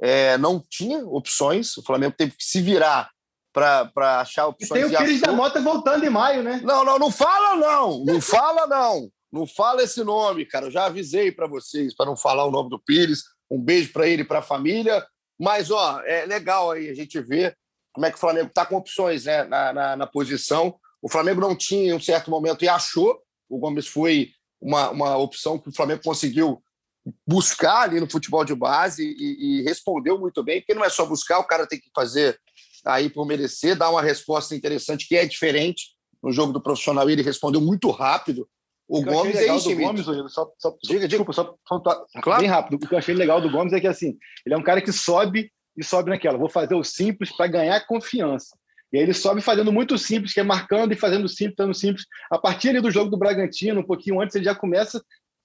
[0.00, 3.08] é, não tinha opções, o Flamengo teve que se virar
[3.52, 4.84] para achar opções.
[4.84, 6.60] E tem o Pires da Mota voltando em maio, né?
[6.62, 10.66] Não, não, não fala não, não fala não, não fala esse nome, cara.
[10.66, 13.22] Eu já avisei para vocês para não falar o nome do Pires.
[13.50, 15.04] Um beijo para ele e para a família.
[15.38, 17.56] Mas ó, é legal aí a gente ver
[17.92, 20.74] como é que o Flamengo está com opções né, na, na, na, posição.
[21.02, 23.18] O Flamengo não tinha em um certo momento e achou.
[23.48, 24.30] O Gomes foi
[24.60, 26.62] uma, uma opção que o Flamengo conseguiu
[27.26, 31.06] buscar ali no futebol de base e, e respondeu muito bem, porque não é só
[31.06, 32.38] buscar, o cara tem que fazer
[32.94, 35.88] aí por merecer, dar uma resposta interessante que é diferente
[36.22, 37.08] no jogo do profissional.
[37.08, 38.48] Ele respondeu muito rápido.
[38.88, 41.80] O Gomes é isso, Gomes, só, só, diga, desculpa, só, só
[42.22, 42.40] claro.
[42.40, 42.74] bem rápido.
[42.74, 44.90] O que eu achei legal do Gomes é que assim, ele é um cara que
[44.90, 46.38] sobe e sobe naquela.
[46.38, 48.56] Vou fazer o simples para ganhar confiança.
[48.90, 52.06] E aí ele sobe fazendo muito simples, que é marcando e fazendo simples, fazendo simples.
[52.30, 55.02] A partir ali do jogo do Bragantino, um pouquinho antes, ele já começa,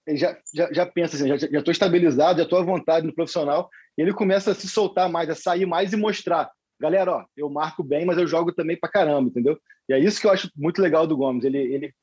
[0.08, 3.70] ele já, já, já pensa assim, já estou estabilizado, já estou à vontade no profissional.
[3.98, 6.50] E ele começa a se soltar mais, a sair mais e mostrar
[6.84, 9.58] galera, ó, eu marco bem, mas eu jogo também pra caramba, entendeu?
[9.88, 11.46] E é isso que eu acho muito legal do Gomes.
[11.46, 11.94] Ele, ele,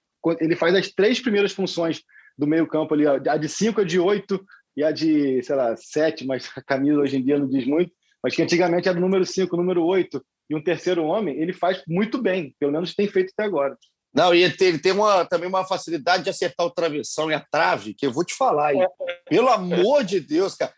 [0.41, 2.03] ele faz as três primeiras funções
[2.37, 4.43] do meio-campo ali, a de cinco, a de oito
[4.75, 7.93] e a de, sei lá, sete, mas a camisa hoje em dia não diz muito,
[8.23, 11.53] mas que antigamente era o número cinco, o número oito e um terceiro homem, ele
[11.53, 13.77] faz muito bem, pelo menos tem feito até agora.
[14.13, 17.35] Não, e ele tem, ele tem uma, também uma facilidade de acertar o travessão e
[17.35, 18.75] a trave, que eu vou te falar.
[18.75, 18.85] Hein?
[19.29, 20.73] Pelo amor de Deus, cara.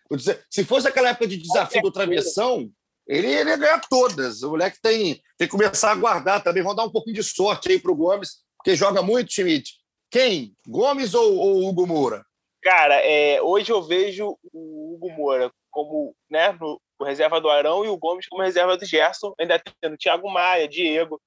[0.50, 2.68] Se fosse aquela época de desafio do travessão,
[3.06, 4.42] ele, ele ia ganhar todas.
[4.42, 6.62] O moleque tem, tem que começar a guardar também.
[6.62, 9.72] Vamos dar um pouquinho de sorte aí para o Gomes, porque joga muito, Schmidt.
[10.10, 10.54] Quem?
[10.66, 12.24] Gomes ou, ou Hugo Moura?
[12.62, 17.84] Cara, é, hoje eu vejo o Hugo Moura como né, no, o reserva do Arão
[17.84, 21.20] e o Gomes como reserva do Gerson, ainda tendo Thiago Maia, Diego,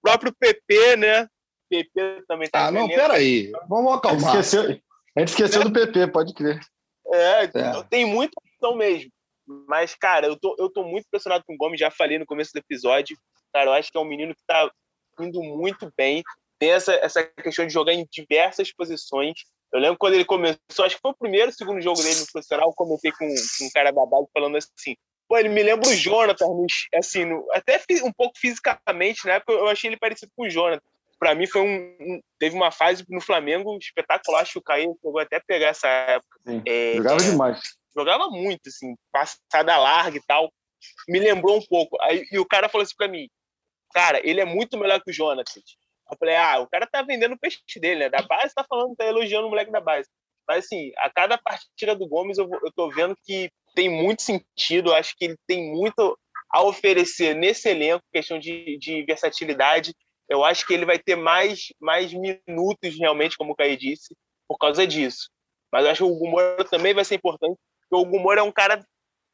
[0.00, 1.28] próprio PP, né?
[1.68, 2.66] PP também tá.
[2.66, 3.52] Ah, não, peraí.
[3.68, 4.30] Vamos acalmar.
[4.30, 4.80] A gente esqueceu,
[5.14, 6.58] a gente esqueceu do PP, pode crer.
[7.12, 7.82] É, é.
[7.90, 9.10] tem muita opção mesmo.
[9.66, 12.52] Mas, cara, eu tô, eu tô muito impressionado com o Gomes, já falei no começo
[12.52, 13.16] do episódio.
[13.52, 14.70] Cara, eu acho que é um menino que tá
[15.20, 16.22] indo muito bem.
[16.58, 19.40] Tem essa, essa questão de jogar em diversas posições.
[19.72, 22.68] Eu lembro quando ele começou, acho que foi o primeiro, segundo jogo dele no profissional,
[22.68, 24.96] eu comentei com, com um cara da base falando assim,
[25.28, 26.46] pô, ele me lembra o Jonathan,
[26.94, 30.82] assim, no, até um pouco fisicamente, na época eu achei ele parecido com o Jonathan.
[31.18, 34.96] Para mim foi um, um, teve uma fase no Flamengo espetacular, acho que o Caio
[35.02, 36.40] chegou até pegar essa época.
[36.46, 40.52] Sim, é, jogava é, demais jogava muito, assim, passada larga e tal.
[41.08, 41.96] Me lembrou um pouco.
[42.02, 43.28] Aí, e o cara falou assim pra mim,
[43.92, 45.60] cara, ele é muito melhor que o Jonathan.
[46.10, 48.08] Eu falei, ah, o cara tá vendendo o peixe dele, né?
[48.08, 50.08] Da base tá falando, tá elogiando o moleque da base.
[50.46, 54.90] Mas, assim, a cada partida do Gomes, eu, eu tô vendo que tem muito sentido.
[54.90, 56.18] Eu acho que ele tem muito
[56.50, 59.94] a oferecer nesse elenco, questão de, de versatilidade.
[60.28, 64.14] Eu acho que ele vai ter mais, mais minutos, realmente, como o Caí disse,
[64.48, 65.28] por causa disso.
[65.70, 67.58] Mas eu acho que o Gumora também vai ser importante,
[67.90, 68.84] o Gumor é um cara,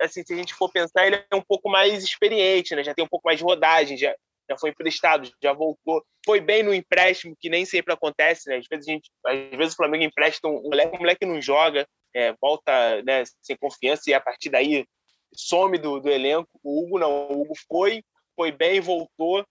[0.00, 2.84] assim, se a gente for pensar, ele é um pouco mais experiente, né?
[2.84, 4.14] Já tem um pouco mais de rodagem, já,
[4.48, 6.04] já foi emprestado, já voltou.
[6.24, 8.56] Foi bem no empréstimo, que nem sempre acontece, né?
[8.56, 11.86] Às vezes, a gente, às vezes o Flamengo empresta um moleque, um moleque não joga,
[12.14, 14.86] é, volta né, sem confiança e a partir daí
[15.34, 16.48] some do, do elenco.
[16.62, 18.02] O Hugo não, o Hugo foi,
[18.36, 19.44] foi bem, voltou,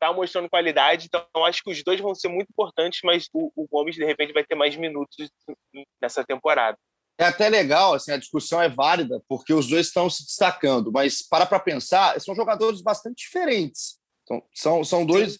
[0.00, 1.06] tá mostrando qualidade.
[1.06, 4.32] Então, acho que os dois vão ser muito importantes, mas o, o Gomes, de repente,
[4.32, 5.30] vai ter mais minutos
[6.02, 6.76] nessa temporada
[7.20, 11.20] é até legal, assim, a discussão é válida, porque os dois estão se destacando, mas
[11.20, 13.98] para para pensar, são jogadores bastante diferentes.
[14.24, 15.38] Então, são, são dois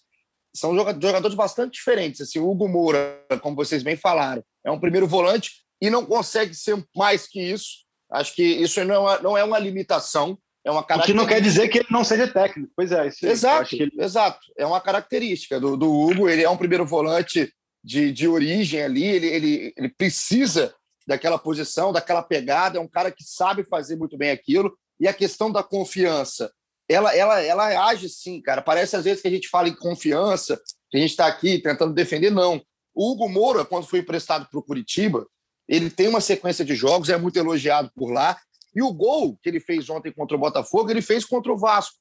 [0.54, 2.20] são jogadores bastante diferentes.
[2.20, 6.52] Assim, o Hugo Moura, como vocês bem falaram, é um primeiro volante e não consegue
[6.54, 7.86] ser mais que isso.
[8.12, 11.22] Acho que isso não é uma, não é uma limitação, é uma característica.
[11.22, 12.72] O que não quer dizer que ele não seja técnico.
[12.76, 13.92] Pois é, isso exato, ele...
[13.98, 14.40] exato.
[14.58, 16.28] É uma característica do, do Hugo.
[16.28, 17.50] Ele é um primeiro volante
[17.82, 19.06] de, de origem ali.
[19.06, 20.74] Ele, ele, ele precisa
[21.10, 24.78] daquela posição, daquela pegada, é um cara que sabe fazer muito bem aquilo.
[25.00, 26.52] E a questão da confiança,
[26.88, 28.62] ela, ela, ela age sim, cara.
[28.62, 30.56] Parece às vezes que a gente fala em confiança,
[30.88, 32.62] que a gente está aqui tentando defender, não.
[32.94, 35.26] O Hugo Moura, quando foi emprestado para o Curitiba,
[35.68, 38.38] ele tem uma sequência de jogos, é muito elogiado por lá.
[38.72, 41.96] E o gol que ele fez ontem contra o Botafogo, ele fez contra o Vasco,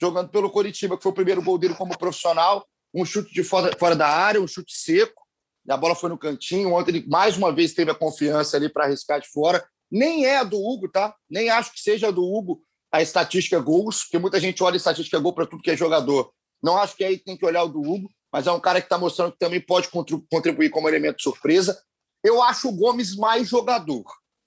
[0.00, 2.64] jogando pelo Curitiba, que foi o primeiro gol dele como profissional.
[2.94, 5.21] Um chute de fora, fora da área, um chute seco
[5.68, 6.72] a bola foi no cantinho.
[6.72, 9.64] Ontem ele mais uma vez teve a confiança ali para arriscar de fora.
[9.90, 11.14] Nem é do Hugo, tá?
[11.30, 15.18] Nem acho que seja do Hugo a estatística gols, porque muita gente olha a estatística
[15.18, 16.30] gol para tudo que é jogador.
[16.62, 18.08] Não acho que aí tem que olhar o do Hugo.
[18.32, 21.78] mas é um cara que está mostrando que também pode contribuir como elemento surpresa.
[22.24, 24.04] Eu acho o Gomes mais jogador.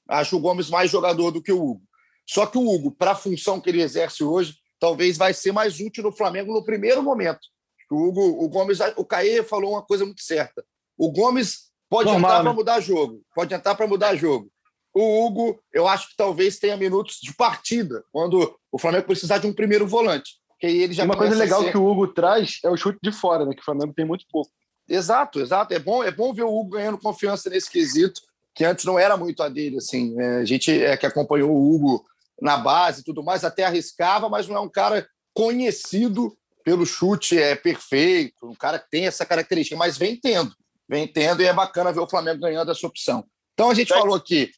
[0.08, 1.84] Acho o Gomes mais jogador do que o Hugo.
[2.28, 5.80] Só que o Hugo, para a função que ele exerce hoje, talvez vai ser mais
[5.80, 7.41] útil no Flamengo no primeiro momento.
[7.91, 10.65] O Hugo, o Gomes, o Caê falou uma coisa muito certa.
[10.97, 12.49] O Gomes pode Normal, entrar né?
[12.49, 14.49] para mudar jogo, pode entrar para mudar jogo.
[14.93, 19.47] O Hugo, eu acho que talvez tenha minutos de partida, quando o Flamengo precisar de
[19.47, 20.36] um primeiro volante.
[20.58, 21.71] Que ele já uma coisa legal ser...
[21.71, 23.53] que o Hugo traz é o chute de fora, né?
[23.53, 24.49] Que o Flamengo tem muito pouco.
[24.88, 25.73] Exato, exato.
[25.73, 28.21] É bom, é bom ver o Hugo ganhando confiança nesse quesito,
[28.53, 29.77] que antes não era muito a dele.
[29.77, 32.05] Assim, é, a gente é que acompanhou o Hugo
[32.41, 37.38] na base e tudo mais, até arriscava, mas não é um cara conhecido pelo chute
[37.38, 40.51] é perfeito, um cara que tem essa característica, mas vem tendo,
[40.87, 43.25] vem tendo e é bacana ver o Flamengo ganhando essa opção.
[43.53, 44.51] Então a gente falou aqui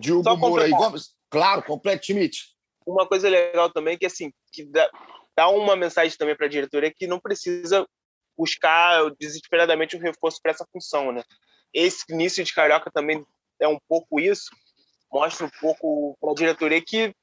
[0.00, 2.54] de Hugo Moura e Gomes, claro, complete Schmidt.
[2.86, 4.90] Uma coisa legal também que assim, que dá,
[5.36, 7.86] dá uma mensagem também para a diretoria que não precisa
[8.36, 11.22] buscar desesperadamente um reforço para essa função, né?
[11.72, 13.24] Esse início de Carioca também
[13.60, 14.50] é um pouco isso,
[15.12, 17.14] mostra um pouco para a diretoria que,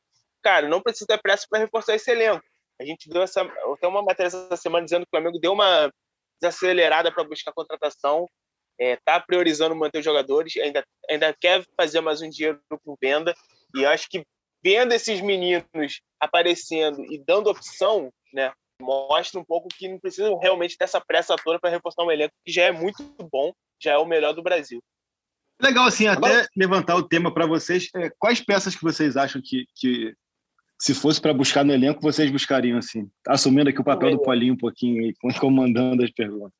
[0.43, 2.43] cara, não precisa ter pressa para reforçar esse elenco.
[2.80, 3.45] A gente deu essa,
[3.80, 5.91] tem uma matéria essa semana dizendo que o Flamengo deu uma
[6.41, 8.28] desacelerada para buscar contratação,
[8.82, 13.34] está é, priorizando manter os jogadores, ainda, ainda quer fazer mais um dinheiro com venda,
[13.76, 14.26] e acho que
[14.63, 20.76] vendo esses meninos aparecendo e dando opção, né, mostra um pouco que não precisa realmente
[20.78, 24.06] dessa pressa toda para reforçar um elenco que já é muito bom, já é o
[24.06, 24.82] melhor do Brasil.
[25.62, 26.48] Legal, assim, até Agora...
[26.56, 27.88] levantar o tema para vocês.
[27.96, 30.13] É, quais peças que vocês acham que, que
[30.80, 33.08] se fosse para buscar no elenco, vocês buscariam, assim?
[33.28, 36.60] Assumindo aqui o papel do Paulinho um pouquinho aí, comandando as perguntas.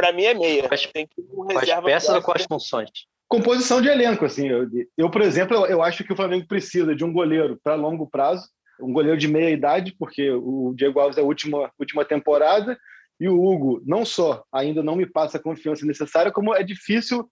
[0.00, 0.66] Para mim é meia.
[0.66, 2.88] Quais, Tem que quais peças ou quais funções?
[3.28, 4.48] Composição de elenco, assim.
[4.48, 7.74] Eu, eu por exemplo, eu, eu, acho que o Flamengo precisa de um goleiro para
[7.74, 8.48] longo prazo,
[8.80, 12.78] um goleiro de meia idade, porque o Diego Alves é a última, última temporada,
[13.20, 17.28] e o Hugo não só ainda não me passa a confiança necessária, como é difícil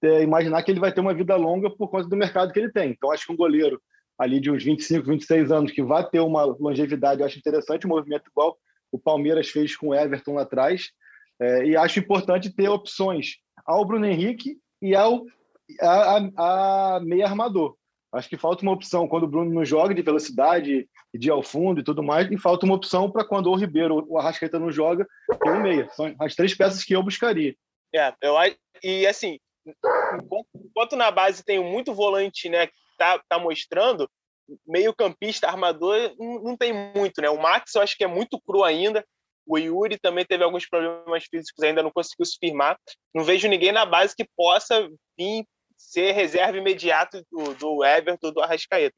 [0.00, 2.70] é, imaginar que ele vai ter uma vida longa por conta do mercado que ele
[2.70, 2.90] tem.
[2.90, 3.82] Então, acho que um goleiro
[4.16, 7.88] ali de uns 25, 26 anos, que vai ter uma longevidade, eu acho interessante o
[7.88, 8.56] movimento igual
[8.92, 10.90] o Palmeiras fez com o Everton lá atrás,
[11.44, 15.24] é, e acho importante ter opções ao Bruno Henrique e ao
[15.80, 17.76] a, a, a meia armador.
[18.12, 21.80] Acho que falta uma opção quando o Bruno não joga de velocidade, de ao fundo
[21.80, 24.70] e tudo mais, e falta uma opção para quando o Ribeiro ou o Arrascaeta não
[24.70, 25.06] joga,
[25.42, 25.88] tem um meia.
[25.90, 27.54] São as três peças que eu buscaria.
[27.92, 28.36] É, eu
[28.82, 29.38] e assim,
[30.54, 34.08] enquanto, na base tem muito volante, né, tá, tá mostrando,
[34.66, 37.30] meio campista, armador, não, não tem muito, né?
[37.30, 39.04] O Max eu acho que é muito cru ainda.
[39.46, 42.78] O Yuri também teve alguns problemas físicos, ainda não conseguiu se firmar.
[43.14, 48.40] Não vejo ninguém na base que possa vir ser reserva imediato do, do Everton, do
[48.40, 48.96] Arrascaeta.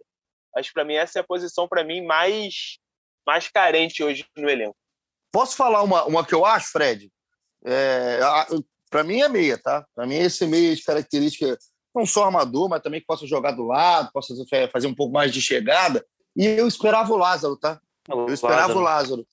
[0.56, 2.78] Acho que para mim essa é a posição para mim mais
[3.26, 4.76] mais carente hoje no elenco.
[5.32, 7.10] Posso falar uma, uma que eu acho, Fred?
[7.64, 8.20] É,
[8.88, 9.84] para mim é meia, tá?
[9.94, 11.58] Para mim esse meia de característica
[11.94, 14.34] não só armador, mas também que possa jogar do lado, possa
[14.70, 16.04] fazer um pouco mais de chegada.
[16.36, 17.80] E eu esperava o Lázaro, tá?
[18.08, 18.78] Eu esperava Lázaro.
[18.78, 19.26] o Lázaro.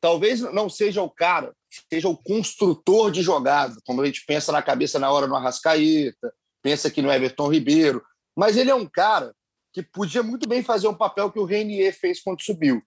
[0.00, 1.52] Talvez não seja o cara,
[1.92, 6.32] seja o construtor de jogada, como a gente pensa na cabeça na hora no Arrascaeta,
[6.62, 8.04] pensa aqui no Everton Ribeiro,
[8.36, 9.34] mas ele é um cara
[9.72, 12.82] que podia muito bem fazer um papel que o Renier fez quando subiu.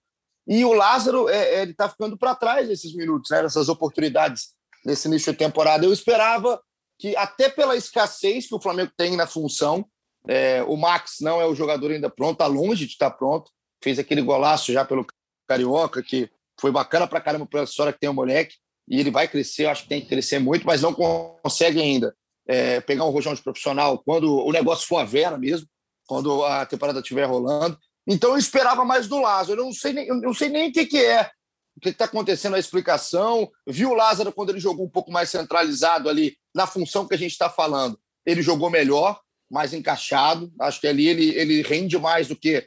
[0.46, 4.54] E o Lázaro, é, é ele está ficando para trás nesses minutos, né, nessas oportunidades
[4.84, 5.84] nesse início de temporada.
[5.84, 6.60] Eu esperava
[6.98, 9.86] que até pela escassez que o Flamengo tem na função,
[10.26, 13.50] é, o Max não é o jogador ainda pronto, está longe de estar pronto.
[13.82, 15.06] Fez aquele golaço já pelo
[15.48, 16.30] Carioca, que
[16.62, 18.54] foi bacana para caramba pela história que tem o moleque,
[18.88, 22.14] e ele vai crescer, acho que tem que crescer muito, mas não consegue ainda
[22.46, 25.66] é, pegar um rojão de profissional quando o negócio for a vera mesmo,
[26.06, 27.76] quando a temporada estiver rolando.
[28.06, 29.60] Então eu esperava mais do Lázaro.
[29.60, 31.30] Eu não sei nem, eu não sei nem o que, que é
[31.76, 33.50] o que está acontecendo, a explicação.
[33.66, 37.18] Viu o Lázaro quando ele jogou um pouco mais centralizado ali, na função que a
[37.18, 37.98] gente está falando.
[38.24, 39.20] Ele jogou melhor,
[39.50, 40.52] mais encaixado.
[40.60, 42.66] Acho que ali ele, ele rende mais do que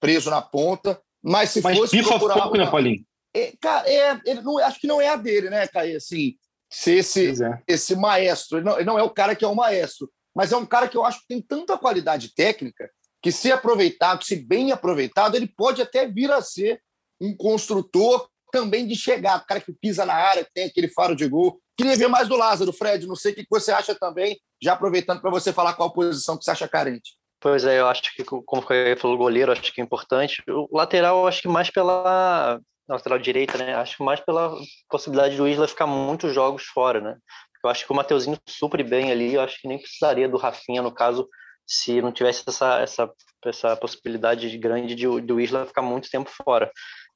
[0.00, 1.00] preso na ponta.
[1.22, 2.02] Mas se Mas fosse.
[2.02, 3.04] procurar pouco, né, Paulinho?
[3.36, 5.94] É, cara, é, ele não, acho que não é a dele, né, Caí?
[5.94, 6.36] Assim,
[6.70, 7.62] ser esse, é.
[7.68, 8.58] esse maestro.
[8.58, 10.88] Ele não, ele não é o cara que é o maestro, mas é um cara
[10.88, 12.90] que eu acho que tem tanta qualidade técnica
[13.22, 16.80] que, se aproveitado, se bem aproveitado, ele pode até vir a ser
[17.20, 21.14] um construtor também de chegar, o cara que pisa na área, que tem aquele faro
[21.14, 21.60] de gol.
[21.76, 23.06] Queria ver mais do Lázaro, Fred.
[23.06, 26.44] Não sei o que você acha também, já aproveitando para você falar qual posição que
[26.44, 27.16] você acha carente.
[27.38, 30.42] Pois é, eu acho que, como foi falou o goleiro, acho que é importante.
[30.48, 33.74] O lateral, acho que mais pela lateral direita, né?
[33.74, 34.56] Acho mais pela
[34.88, 37.16] possibilidade do Isla ficar muitos jogos fora, né?
[37.64, 40.82] Eu acho que o Mateuzinho supre bem ali, eu acho que nem precisaria do Rafinha,
[40.82, 41.28] no caso,
[41.66, 43.10] se não tivesse essa, essa,
[43.44, 46.70] essa possibilidade grande de, do Isla ficar muito tempo fora.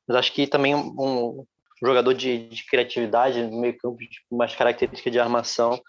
[0.08, 1.44] Mas acho que também um,
[1.82, 3.96] jogador de, de criatividade meio campo,
[4.30, 5.80] mais características de armação,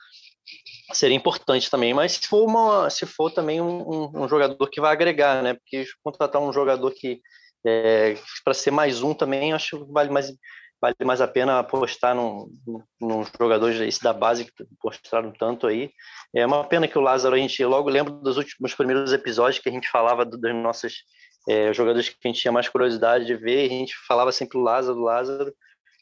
[0.93, 1.93] seria importante também.
[1.93, 5.55] Mas se for, uma, se for também um, um jogador que vai agregar, né?
[5.55, 7.19] Porque contratar um jogador que
[7.65, 10.31] é, para ser mais um também, acho que vale mais
[10.81, 12.49] vale mais a pena apostar num,
[12.99, 14.51] num jogador esse da base que
[14.81, 15.91] postaram tanto aí.
[16.35, 19.69] É uma pena que o Lázaro, a gente logo lembra dos últimos primeiros episódios que
[19.69, 21.03] a gente falava dos nossos
[21.47, 24.61] é, jogadores que a gente tinha mais curiosidade de ver, a gente falava sempre o
[24.61, 25.53] Lázaro, o Lázaro.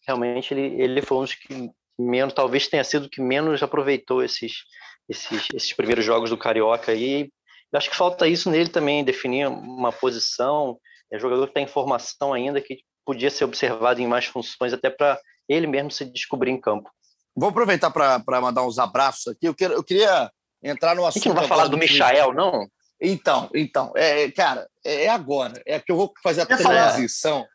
[0.08, 4.64] Realmente ele, ele foi um dos que menos, talvez tenha sido que menos aproveitou esses,
[5.10, 7.30] esses, esses primeiros jogos do Carioca aí.
[7.74, 10.80] acho que falta isso nele também, definir uma posição,
[11.12, 15.20] é jogador que tem informação ainda que podia ser observado em mais funções, até para
[15.48, 16.90] ele mesmo se descobrir em campo.
[17.36, 19.48] Vou aproveitar para mandar uns abraços aqui.
[19.48, 20.30] Eu, quero, eu queria
[20.64, 21.18] entrar no assunto.
[21.18, 22.68] A gente não vai falar do Michael, não?
[23.02, 25.62] Então, então, é, cara, é agora.
[25.66, 27.46] É que eu vou fazer a transição.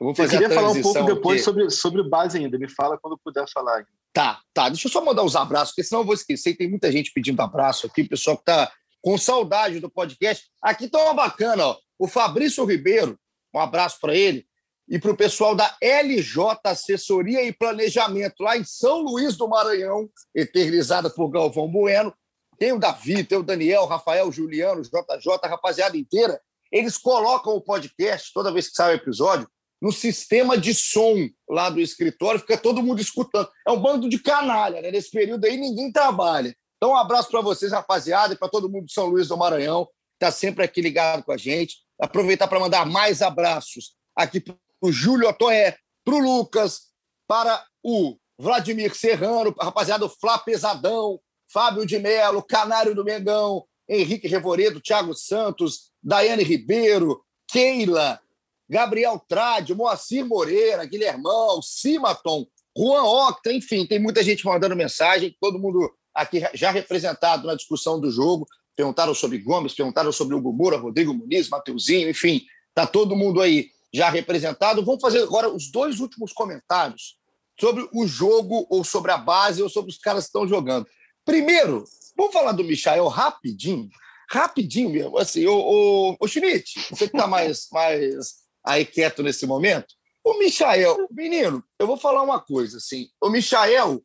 [0.00, 1.44] Eu, vou fazer eu queria falar um pouco depois que...
[1.44, 2.58] sobre, sobre base ainda.
[2.58, 3.84] Me fala quando puder falar.
[4.12, 4.68] Tá, tá.
[4.68, 6.56] Deixa eu só mandar os abraços, porque senão eu vou esquecer.
[6.56, 10.46] Tem muita gente pedindo abraço aqui, pessoal que está com saudade do podcast.
[10.62, 11.76] Aqui tá uma bacana, ó.
[11.98, 13.18] O Fabrício Ribeiro,
[13.54, 14.46] um abraço para ele
[14.88, 20.08] e para o pessoal da LJ Assessoria e Planejamento, lá em São Luís do Maranhão,
[20.34, 22.14] eternizada por Galvão Bueno.
[22.58, 26.40] Tem o Davi, tem o Daniel, Rafael, Juliano, JJ, a rapaziada inteira.
[26.70, 29.48] Eles colocam o podcast, toda vez que sai o episódio,
[29.80, 33.48] no sistema de som lá do escritório, fica todo mundo escutando.
[33.66, 34.90] É um bando de canalha, né?
[34.90, 36.56] Nesse período aí ninguém trabalha.
[36.76, 39.84] Então, um abraço para vocês, rapaziada, e para todo mundo de São Luís do Maranhão,
[39.86, 41.83] que está sempre aqui ligado com a gente.
[42.04, 44.44] Aproveitar para mandar mais abraços aqui
[44.78, 46.90] o Júlio Otoé, para o Lucas,
[47.26, 51.18] para o Vladimir Serrano, rapaziada, o Flá Pesadão,
[51.50, 58.20] Fábio de Mello, Canário do Mengão, Henrique Revoredo, Thiago Santos, Daiane Ribeiro, Keila,
[58.68, 62.46] Gabriel Trade, Moacir Moreira, Guilhermão, Simaton,
[62.76, 67.98] Juan Octa, enfim, tem muita gente mandando mensagem, todo mundo aqui já representado na discussão
[67.98, 68.46] do jogo.
[68.76, 72.44] Perguntaram sobre Gomes, perguntaram sobre o Gumura, Rodrigo Muniz, Mateuzinho, enfim,
[72.74, 74.84] tá todo mundo aí já representado.
[74.84, 77.16] Vamos fazer agora os dois últimos comentários
[77.58, 80.86] sobre o jogo, ou sobre a base, ou sobre os caras que estão jogando.
[81.24, 81.84] Primeiro,
[82.16, 83.88] vamos falar do Michael rapidinho.
[84.28, 85.16] Rapidinho mesmo.
[85.18, 89.94] Assim, o, o, o Schmidt, você que está mais, mais aí quieto nesse momento.
[90.24, 93.08] O Michael, menino, eu vou falar uma coisa assim.
[93.20, 94.02] O Michael,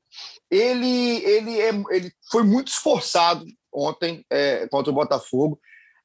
[0.51, 5.59] ele, ele, é, ele foi muito esforçado ontem é, contra o Botafogo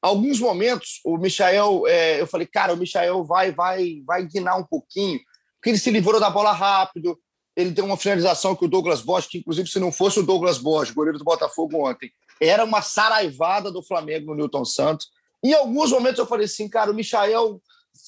[0.05, 4.63] alguns momentos, o Michael, é, eu falei, cara, o Michael vai, vai, vai guinar um
[4.63, 5.19] pouquinho,
[5.55, 7.19] porque ele se livrou da bola rápido,
[7.55, 10.59] ele deu uma finalização que o Douglas Bosch, que inclusive se não fosse o Douglas
[10.59, 15.07] Bosch, goleiro do Botafogo ontem, era uma saraivada do Flamengo no Newton Santos.
[15.43, 17.59] Em alguns momentos eu falei assim, cara, o Michael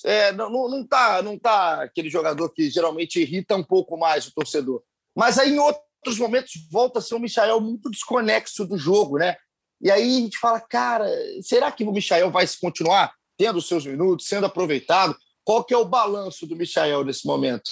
[0.06, 4.34] é, não, não, tá, não tá aquele jogador que geralmente irrita um pouco mais o
[4.36, 4.84] torcedor.
[5.16, 9.36] Mas aí em outros momentos volta a ser um Michael muito desconexo do jogo, né?
[9.82, 11.08] E aí a gente fala, cara,
[11.42, 15.16] será que o Michael vai continuar tendo seus minutos, sendo aproveitado?
[15.44, 17.72] Qual que é o balanço do Michael nesse momento?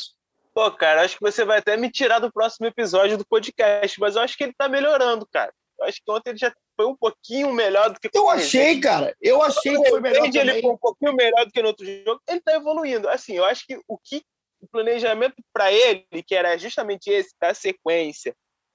[0.54, 4.16] Pô, cara, acho que você vai até me tirar do próximo episódio do podcast, mas
[4.16, 5.52] eu acho que ele tá melhorando, cara.
[5.78, 9.14] Eu acho que ontem ele já foi um pouquinho melhor do que Eu achei, cara.
[9.22, 10.42] Eu achei que foi melhor também.
[10.42, 12.22] Ele foi um pouquinho melhor do que no outro jogo.
[12.28, 13.10] Ele tá evoluindo.
[13.10, 14.22] Assim, eu acho que o que
[14.62, 18.34] o planejamento para ele, que era justamente esse, da sequência,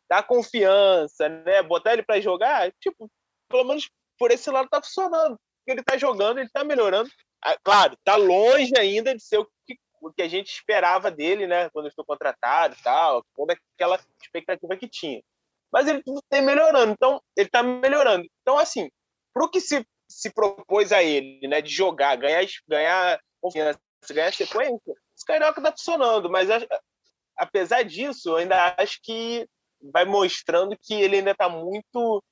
[0.09, 3.11] da confiança, né, botar ele para jogar, tipo,
[3.51, 5.39] pelo menos por esse lado tá funcionando.
[5.67, 7.11] Ele tá jogando, ele tá melhorando.
[7.43, 11.47] Ah, claro, tá longe ainda de ser o que, o que a gente esperava dele,
[11.47, 11.69] né?
[11.71, 15.23] Quando foi contratado e tal, toda aquela expectativa que tinha.
[15.73, 18.27] Mas ele tem melhorando, então ele tá melhorando.
[18.43, 18.91] Então, assim,
[19.33, 23.79] pro que se, se propôs a ele, né, de jogar, ganhar, ganhar confiança,
[24.11, 26.49] ganhar sequência, esse carioca tá funcionando, mas
[27.37, 29.47] apesar disso, eu ainda acho que
[29.93, 32.23] vai mostrando que ele ainda tá muito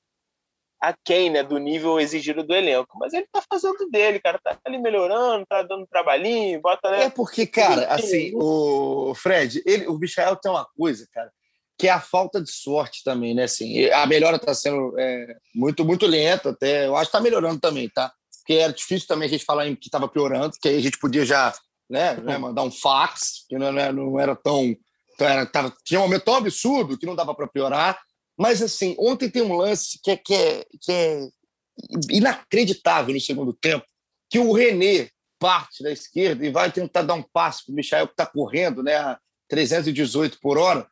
[0.79, 2.97] aquém né, do nível exigido do elenco.
[2.99, 4.39] Mas ele tá fazendo dele, cara.
[4.43, 7.05] Tá ali melhorando, tá dando trabalhinho, bota, né?
[7.05, 11.31] É porque, cara, assim, o Fred, ele, o Michael tem uma coisa, cara,
[11.77, 13.43] que é a falta de sorte também, né?
[13.43, 16.87] Assim, a melhora tá sendo é, muito, muito lenta até.
[16.87, 18.11] Eu acho que tá melhorando também, tá?
[18.39, 21.25] Porque era difícil também a gente falar que estava piorando, que aí a gente podia
[21.25, 21.53] já
[21.89, 24.75] né, né, mandar um fax, que não, né, não era tão.
[25.19, 27.99] Era, tava, tinha um momento tão absurdo que não dava para piorar.
[28.39, 31.27] Mas, assim, ontem tem um lance que é, que é, que é
[32.09, 33.85] inacreditável no segundo tempo,
[34.29, 38.07] que o René parte da esquerda e vai tentar dar um passo para o Michael,
[38.07, 39.19] que está correndo né, a
[39.49, 40.87] 318 por hora.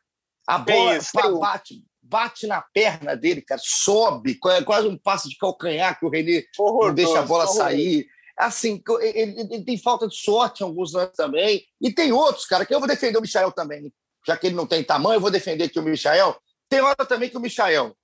[0.46, 5.36] A bola isso, bate, bate na perna dele, cara, sobe, é quase um passo de
[5.36, 8.06] calcanhar que o René não deixa a bola sair.
[8.36, 11.64] assim, ele, ele, tem falta de sorte em alguns anos também.
[11.80, 13.92] E tem outros, cara, que eu vou defender o Michael também.
[14.26, 16.34] Já que ele não tem tamanho, eu vou defender aqui o Michael.
[16.68, 17.96] Tem hora também que o Michael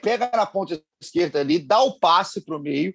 [0.00, 2.94] pega na ponta esquerda ali, dá o passe para o meio,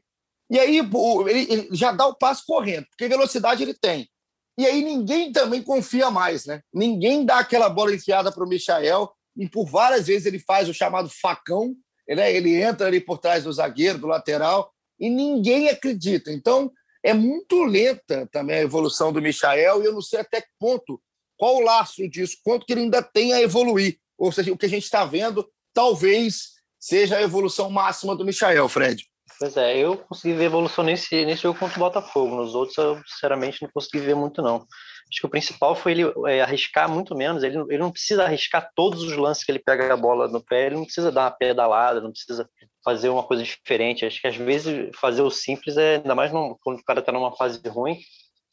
[0.49, 4.09] e aí ele, ele já dá o passe correndo, porque velocidade ele tem.
[4.57, 6.61] E aí ninguém também confia mais, né?
[6.73, 10.73] Ninguém dá aquela bola enfiada para o Michael, e por várias vezes ele faz o
[10.73, 11.75] chamado facão,
[12.07, 12.33] né?
[12.33, 16.31] ele entra ali por trás do zagueiro, do lateral, e ninguém acredita.
[16.31, 16.71] Então,
[17.03, 20.99] é muito lenta também a evolução do Michael, e eu não sei até que ponto,
[21.37, 23.99] qual o laço disso, quanto que ele ainda tem a evoluir.
[24.17, 28.69] Ou seja, o que a gente está vendo, talvez seja a evolução máxima do Michael,
[28.69, 29.05] Fred.
[29.39, 32.35] Pois é, eu consegui ver evolução nesse, nesse jogo contra o Botafogo.
[32.35, 34.65] Nos outros, eu sinceramente não consegui ver muito, não.
[35.09, 37.43] Acho que o principal foi ele é, arriscar muito menos.
[37.43, 40.65] Ele, ele não precisa arriscar todos os lances que ele pega a bola no pé,
[40.65, 42.49] ele não precisa dar uma pedalada, não precisa
[42.83, 44.05] fazer uma coisa diferente.
[44.05, 47.35] Acho que às vezes fazer o simples é, ainda mais quando o cara está numa
[47.35, 47.99] fase ruim,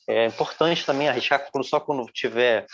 [0.08, 2.66] é importante também arriscar só quando tiver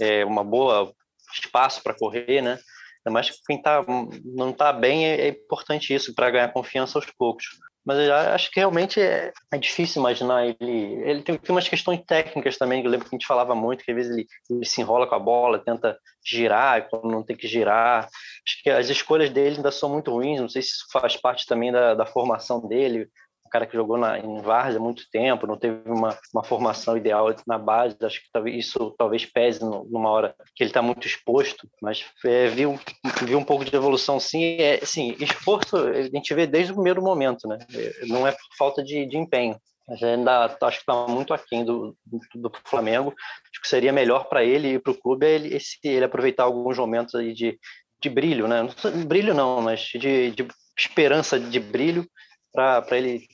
[0.00, 0.94] é, uma boa
[1.32, 2.58] espaço para correr, né?
[3.04, 3.84] Que quem tá,
[4.24, 7.46] não está bem, é, é importante isso para ganhar confiança aos poucos.
[7.84, 11.02] Mas eu acho que realmente é, é difícil imaginar ele.
[11.02, 13.82] Ele tem, tem, umas questões técnicas também, que eu lembro que a gente falava muito,
[13.82, 17.34] que às vezes ele, ele, se enrola com a bola, tenta girar quando não tem
[17.34, 18.04] que girar.
[18.04, 21.46] Acho que as escolhas dele ainda são muito ruins, não sei se isso faz parte
[21.46, 23.08] também da, da formação dele
[23.50, 27.34] cara que jogou na, em Várzea há muito tempo, não teve uma, uma formação ideal
[27.46, 31.06] na base, acho que talvez, isso talvez pese no, numa hora que ele está muito
[31.06, 32.78] exposto, mas é, viu,
[33.22, 37.02] viu um pouco de evolução sim, é, sim, esforço a gente vê desde o primeiro
[37.02, 37.58] momento, né,
[38.06, 39.56] não é por falta de, de empenho,
[39.88, 41.96] mas ainda acho que está muito aquém do,
[42.34, 43.12] do, Flamengo,
[43.50, 47.16] acho que seria melhor para ele e para o clube ele, ele aproveitar alguns momentos
[47.16, 47.58] aí de,
[48.00, 48.68] de brilho, né,
[49.06, 50.46] brilho não, mas de, de
[50.78, 52.06] esperança de brilho
[52.52, 53.26] para ele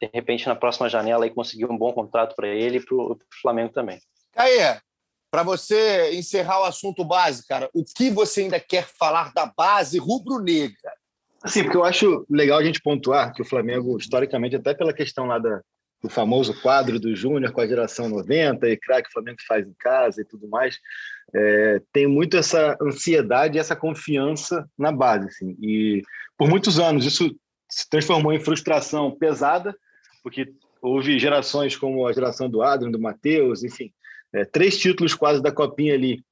[0.00, 3.18] de repente na próxima janela e conseguir um bom contrato para ele e para o
[3.40, 4.00] Flamengo também.
[4.32, 4.78] Caê,
[5.30, 9.98] para você encerrar o assunto base, cara, o que você ainda quer falar da base
[9.98, 10.92] rubro-negra?
[11.46, 15.26] Sim, porque eu acho legal a gente pontuar que o Flamengo, historicamente, até pela questão
[15.26, 15.60] lá da,
[16.02, 19.74] do famoso quadro do Júnior com a geração 90 e craque o Flamengo faz em
[19.78, 20.78] casa e tudo mais,
[21.34, 25.28] é, tem muito essa ansiedade e essa confiança na base.
[25.28, 25.56] Assim.
[25.60, 26.02] E
[26.36, 27.34] por muitos anos isso
[27.72, 29.74] se transformou em frustração pesada,
[30.22, 30.52] porque
[30.82, 33.90] houve gerações como a geração do Adriano, do Matheus, enfim,
[34.30, 36.22] é, três títulos quase da Copinha ali,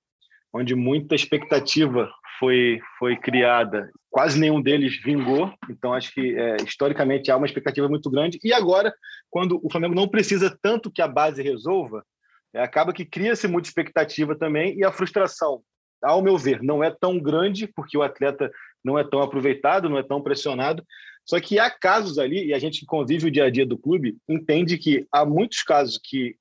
[0.52, 3.90] onde muita expectativa foi, foi criada.
[4.10, 8.38] Quase nenhum deles vingou, então acho que é, historicamente há uma expectativa muito grande.
[8.44, 8.92] E agora,
[9.30, 12.04] quando o Flamengo não precisa tanto que a base resolva,
[12.52, 15.62] é, acaba que cria-se muita expectativa também e a frustração,
[16.02, 18.50] ao meu ver, não é tão grande, porque o atleta
[18.84, 20.84] não é tão aproveitado, não é tão pressionado,
[21.30, 23.78] só que há casos ali, e a gente que convive o dia a dia do
[23.78, 26.34] clube, entende que há muitos casos que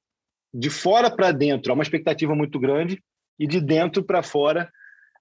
[0.52, 3.00] de fora para dentro há uma expectativa muito grande
[3.38, 4.68] e de dentro para fora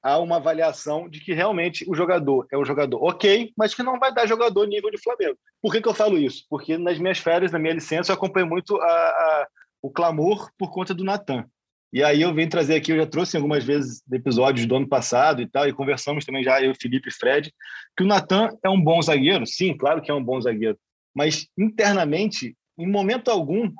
[0.02, 3.98] há uma avaliação de que realmente o jogador é um jogador ok, mas que não
[3.98, 5.36] vai dar jogador nível de Flamengo.
[5.60, 6.46] Por que, que eu falo isso?
[6.48, 9.48] Porque nas minhas férias, na minha licença, eu acompanho muito a, a,
[9.82, 11.44] o clamor por conta do Natan.
[11.92, 15.40] E aí eu venho trazer aqui, eu já trouxe algumas vezes episódios do ano passado
[15.40, 17.52] e tal, e conversamos também já, eu, Felipe e Fred,
[17.96, 20.78] que o Natan é um bom zagueiro, sim, claro que é um bom zagueiro,
[21.14, 23.72] mas internamente, em momento algum,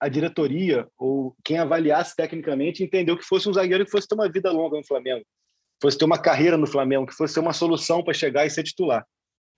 [0.00, 4.30] a diretoria ou quem avaliasse tecnicamente entendeu que fosse um zagueiro que fosse ter uma
[4.30, 5.24] vida longa no Flamengo,
[5.82, 8.62] fosse ter uma carreira no Flamengo, que fosse ter uma solução para chegar e ser
[8.62, 9.04] titular.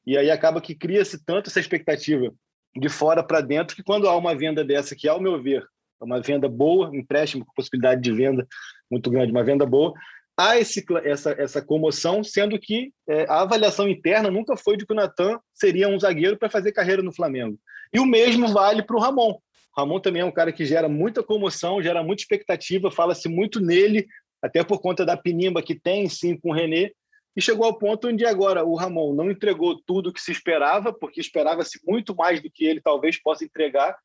[0.07, 2.33] E aí acaba que cria-se tanto essa expectativa
[2.75, 5.67] de fora para dentro que quando há uma venda dessa, que ao meu ver
[6.01, 8.47] uma venda boa, empréstimo com possibilidade de venda
[8.91, 9.93] muito grande, uma venda boa.
[10.37, 14.93] Há esse, essa, essa comoção, sendo que é, a avaliação interna nunca foi de que
[14.93, 17.59] o Natan seria um zagueiro para fazer carreira no Flamengo.
[17.93, 19.37] E o mesmo vale para o Ramon.
[19.77, 24.07] Ramon também é um cara que gera muita comoção, gera muita expectativa, fala-se muito nele,
[24.43, 26.93] até por conta da pinimba que tem, sim, com o René,
[27.37, 30.93] e chegou ao ponto onde agora o Ramon não entregou tudo o que se esperava,
[30.93, 33.97] porque esperava-se muito mais do que ele talvez possa entregar,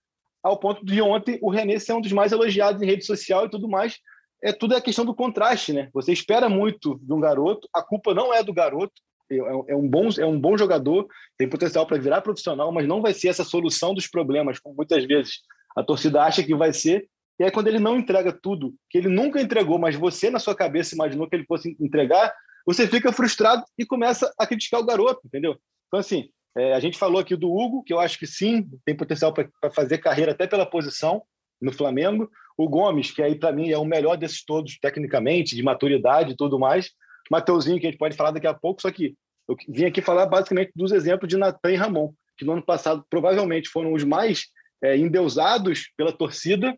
[0.43, 3.49] ao ponto de ontem o René ser um dos mais elogiados em rede social e
[3.49, 3.97] tudo mais.
[4.43, 5.89] É tudo é a questão do contraste, né?
[5.93, 8.93] Você espera muito de um garoto, a culpa não é do garoto,
[9.31, 13.01] é, é um bom, é um bom jogador, tem potencial para virar profissional, mas não
[13.01, 15.39] vai ser essa solução dos problemas, como muitas vezes
[15.77, 17.07] a torcida acha que vai ser.
[17.39, 20.53] E aí, quando ele não entrega tudo, que ele nunca entregou, mas você na sua
[20.53, 22.33] cabeça imaginou que ele fosse entregar,
[22.65, 25.57] você fica frustrado e começa a criticar o garoto, entendeu?
[25.87, 28.95] Então, assim, é, a gente falou aqui do Hugo, que eu acho que sim, tem
[28.95, 31.23] potencial para fazer carreira até pela posição
[31.61, 32.29] no Flamengo.
[32.57, 36.35] O Gomes, que aí para mim é o melhor desses todos, tecnicamente, de maturidade e
[36.35, 36.91] tudo mais.
[37.31, 39.15] Mateuzinho, que a gente pode falar daqui a pouco, só que
[39.47, 43.03] eu vim aqui falar basicamente dos exemplos de Natan e Ramon, que no ano passado
[43.09, 44.45] provavelmente foram os mais
[44.83, 46.77] é, endeusados pela torcida,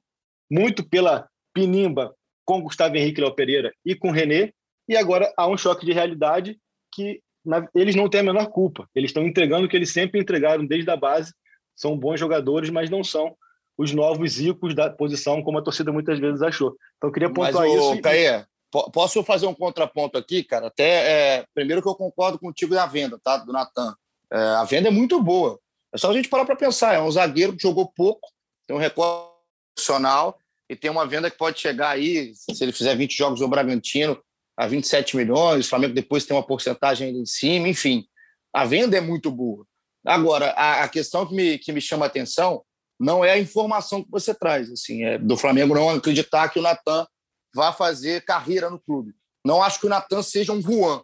[0.49, 2.15] muito pela pinimba
[2.45, 4.53] com Gustavo Henrique Léo Pereira e com René,
[4.87, 6.57] e agora há um choque de realidade
[6.93, 8.89] que na, eles não têm a menor culpa.
[8.95, 11.33] Eles estão entregando o que eles sempre entregaram desde a base.
[11.75, 13.35] São bons jogadores, mas não são
[13.77, 16.75] os novos ícones da posição, como a torcida muitas vezes achou.
[16.97, 18.01] Então, eu queria pontuar Mas, isso.
[18.01, 20.67] Caê, po- posso fazer um contraponto aqui, cara?
[20.67, 23.37] Até, é, primeiro que eu concordo contigo da venda, tá?
[23.37, 23.93] Do Natan.
[24.31, 25.59] É, a venda é muito boa.
[25.93, 26.93] É só a gente parar para pensar.
[26.93, 28.27] É um zagueiro que jogou pouco,
[28.65, 29.29] tem um recorde
[29.75, 30.39] profissional
[30.69, 34.17] e tem uma venda que pode chegar aí, se ele fizer 20 jogos no Bragantino,
[34.57, 35.65] a 27 milhões.
[35.65, 38.05] O Flamengo depois tem uma porcentagem ali em cima, enfim.
[38.53, 39.65] A venda é muito boa.
[40.05, 42.63] Agora, a, a questão que me, que me chama a atenção
[42.99, 46.61] não é a informação que você traz, assim, é do Flamengo não acreditar que o
[46.61, 47.05] Natan
[47.53, 49.13] vá fazer carreira no clube.
[49.45, 51.01] Não acho que o Natan seja um Juan.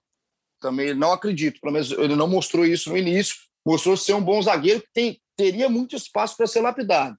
[0.60, 1.60] Também não acredito.
[1.60, 3.36] Pelo menos ele não mostrou isso no início.
[3.66, 7.18] Mostrou ser um bom zagueiro que tem, teria muito espaço para ser lapidado.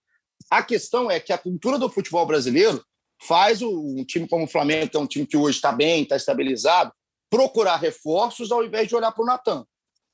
[0.50, 2.84] A questão é que a cultura do futebol brasileiro
[3.26, 6.02] faz o, um time como o Flamengo, que é um time que hoje está bem,
[6.02, 6.92] está estabilizado,
[7.30, 9.64] procurar reforços ao invés de olhar para o Natan.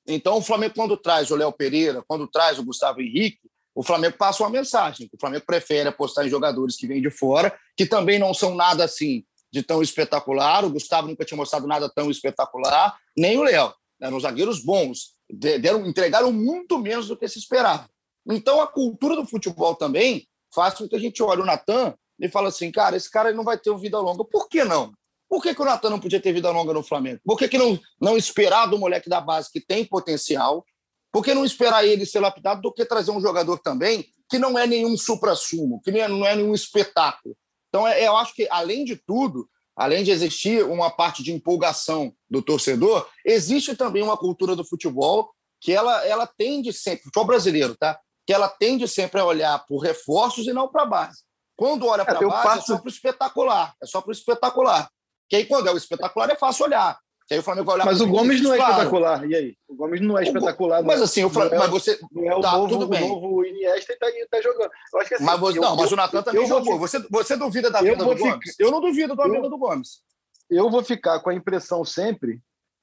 [0.06, 3.40] Então, o Flamengo, quando traz o Léo Pereira, quando traz o Gustavo Henrique,
[3.74, 5.08] o Flamengo passa uma mensagem.
[5.12, 8.84] O Flamengo prefere apostar em jogadores que vêm de fora, que também não são nada
[8.84, 10.64] assim de tão espetacular.
[10.64, 13.72] O Gustavo nunca tinha mostrado nada tão espetacular, nem o Léo.
[14.00, 17.88] Eram zagueiros bons, deram, entregaram muito menos do que se esperava.
[18.26, 22.28] Então, a cultura do futebol também faz com que a gente olhe o Natan e
[22.28, 24.24] fala assim, cara, esse cara não vai ter vida longa.
[24.24, 24.92] Por que não?
[25.28, 27.20] Por que, que o Natan não podia ter vida longa no Flamengo?
[27.24, 30.64] Por que, que não, não esperar do moleque da base que tem potencial?
[31.12, 34.58] Por que não esperar ele ser lapidado do que trazer um jogador também que não
[34.58, 37.36] é nenhum supra-sumo, que não é, não é nenhum espetáculo?
[37.68, 42.12] Então, é, eu acho que, além de tudo, além de existir uma parte de empolgação
[42.28, 47.76] do torcedor, existe também uma cultura do futebol que ela, ela tende sempre, futebol brasileiro,
[47.76, 47.98] tá?
[48.26, 51.27] Que ela tende sempre a olhar por reforços e não para a base.
[51.58, 53.74] Quando olha para a eu base, passo- é só para o espetacular.
[53.82, 54.88] É só para o espetacular.
[55.28, 56.96] Que aí, quando é o espetacular, é fácil olhar.
[57.26, 58.72] Que aí o Flamengo vai olhar Mas o Gomes não é claro.
[58.72, 59.28] espetacular.
[59.30, 59.56] E aí?
[59.68, 60.82] O Gomes não é O espetacular.
[60.84, 61.04] Mas não.
[61.04, 61.98] assim, o Flamengo, é- mas você.
[62.12, 63.06] Não é o Tá, novo, tudo o bem.
[63.06, 64.70] novo Iniesta e tá, jogando.
[64.94, 66.78] Eu acho que assim, Mas você, eu- não, mas eu- o Natan também eu jogou.
[66.78, 68.54] Você, você duvida da venda do ficar- Gomes?
[68.58, 70.00] Eu não duvido da venda do Gomes.
[70.48, 72.40] eu vou ficar com a impressão sempre,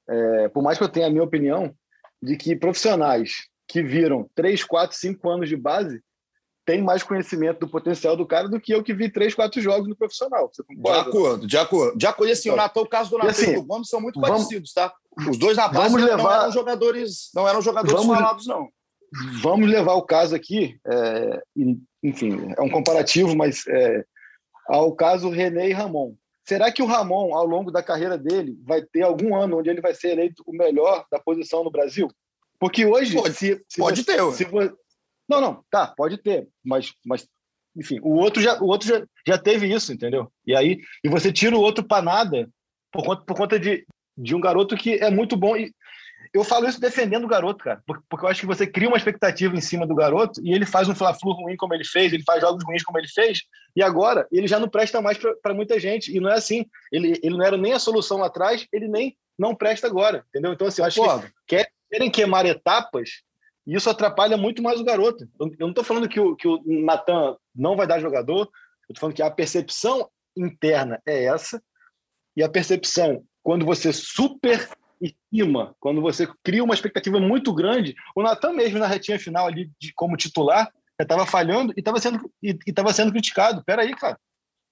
[0.08, 1.74] é, por mais que eu tenha a minha opinião,
[2.22, 6.00] de que profissionais que viram 3, 4, 5 anos de base
[6.66, 9.88] têm mais conhecimento do potencial do cara do que eu que vi 3, 4 jogos
[9.88, 10.50] no profissional.
[10.52, 11.08] Você De concorda?
[11.08, 11.96] acuerdo, de acordo.
[11.96, 12.28] De acordo.
[12.28, 14.00] E assim, o, Então, Natan, o caso do e Natan assim, e do Gomes são
[14.00, 14.92] muito vamos- parecidos, tá?
[15.30, 18.68] Os dois na base vamos não levar- eram jogadores, não eram jogadores Vamos- falados, não.
[19.40, 21.40] Vamos levar o caso aqui, é,
[22.02, 24.04] enfim, é um comparativo, mas é,
[24.68, 26.14] ao caso René e Ramon.
[26.44, 29.80] Será que o Ramon, ao longo da carreira dele, vai ter algum ano onde ele
[29.80, 32.08] vai ser eleito o melhor da posição no Brasil?
[32.58, 34.44] Porque hoje, Pode- se, se Pode você- ter, se
[35.28, 37.26] Não, não, tá, pode ter, mas, mas
[37.76, 40.30] enfim, o outro já, o outro já, já teve isso, entendeu?
[40.46, 42.48] E aí, e você tira o outro para nada
[42.92, 45.72] por conta, por conta de, de um garoto que é muito bom e
[46.32, 49.56] eu falo isso defendendo o garoto, cara, porque, eu acho que você cria uma expectativa
[49.56, 52.40] em cima do garoto e ele faz um fla-flu ruim como ele fez, ele faz
[52.40, 53.42] jogos ruins como ele fez,
[53.74, 56.66] e agora ele já não presta mais para muita gente, e não é assim.
[56.92, 60.52] Ele, ele não era nem a solução lá atrás, ele nem não presta agora, entendeu?
[60.52, 61.32] Então, assim, eu acho que Concordo.
[61.90, 63.22] querem queimar etapas
[63.66, 65.28] e isso atrapalha muito mais o garoto.
[65.40, 68.42] Eu, não estou falando que o, que o Natan não vai dar jogador,
[68.88, 71.62] eu estou falando que a percepção interna é essa,
[72.36, 74.68] e a percepção, quando você super
[75.00, 79.70] estima, quando você cria uma expectativa muito grande, o Natan mesmo na retinha final ali
[79.80, 83.62] de, como titular, já estava falhando e estava sendo, e, e sendo criticado.
[83.64, 84.18] Peraí, cara.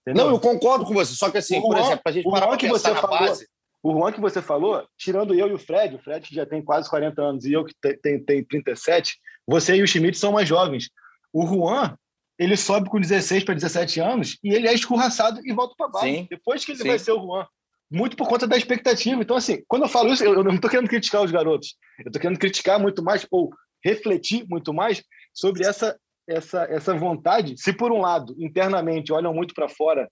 [0.02, 0.26] Entendeu?
[0.26, 1.14] Não, eu concordo com você.
[1.14, 3.46] Só que assim, O por exemplo, a gente o parar que você na falou- base.
[3.84, 6.62] O Juan que você falou, tirando eu e o Fred, o Fred que já tem
[6.64, 10.32] quase 40 anos e eu que te- tem, tem 37, você e o Schmidt são
[10.32, 10.88] mais jovens.
[11.30, 11.94] O Juan,
[12.38, 16.06] ele sobe com 16 para 17 anos e ele é escorraçado e volta para baixo.
[16.06, 16.88] Sim, Depois que ele sim.
[16.88, 17.46] vai ser o Juan.
[17.90, 19.20] Muito por conta da expectativa.
[19.20, 21.76] Então, assim, quando eu falo isso, eu não estou querendo criticar os garotos.
[21.98, 23.50] Eu estou querendo criticar muito mais, ou
[23.84, 25.04] refletir muito mais
[25.34, 25.94] sobre essa,
[26.26, 27.54] essa, essa vontade.
[27.58, 30.08] Se, por um lado, internamente olham muito para fora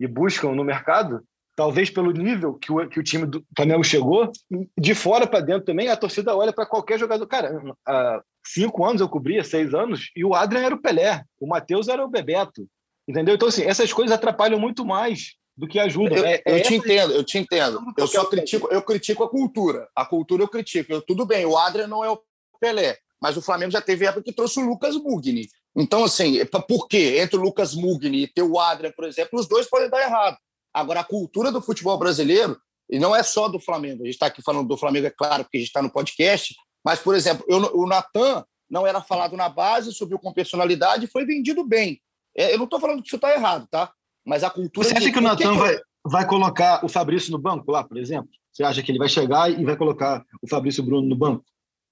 [0.00, 1.22] e buscam no mercado,
[1.54, 4.30] talvez pelo nível que o, que o time do Flamengo chegou,
[4.78, 7.26] de fora para dentro também, a torcida olha para qualquer jogador.
[7.26, 7.52] Cara,
[7.86, 11.88] há cinco anos eu cobria, seis anos, e o Adrian era o Pelé, o Matheus
[11.88, 12.66] era o Bebeto.
[13.06, 13.34] Entendeu?
[13.34, 16.18] Então, assim, essas coisas atrapalham muito mais do que ajudam.
[16.18, 17.80] Eu, É- é eu te essa- entendo, eu te entendo.
[17.98, 19.88] Eu só critico, eu critico a cultura.
[19.94, 20.92] A cultura eu critico.
[20.92, 22.20] Eu, tudo bem, o Adrian não é o
[22.60, 25.48] Pelé, mas o Flamengo já teve época que trouxe o Lucas Mugni.
[25.76, 27.16] Então, assim, pa- por quê?
[27.18, 30.36] Entre o Lucas Mugni e ter o Adrian, por exemplo, os dois podem dar errado.
[30.72, 32.58] Agora, a cultura do futebol brasileiro,
[32.90, 35.44] e não é só do Flamengo, a gente está aqui falando do Flamengo, é claro,
[35.44, 36.54] porque a gente está no podcast,
[36.84, 41.08] mas, por exemplo, eu, o Natan não era falado na base, subiu com personalidade e
[41.08, 42.00] foi vendido bem.
[42.36, 43.92] É, eu não estou falando que isso está errado, tá?
[44.24, 44.88] Mas a cultura.
[44.88, 48.30] Você acha que o Natan vai, vai colocar o Fabrício no banco lá, por exemplo?
[48.52, 51.44] Você acha que ele vai chegar e vai colocar o Fabrício Bruno no banco?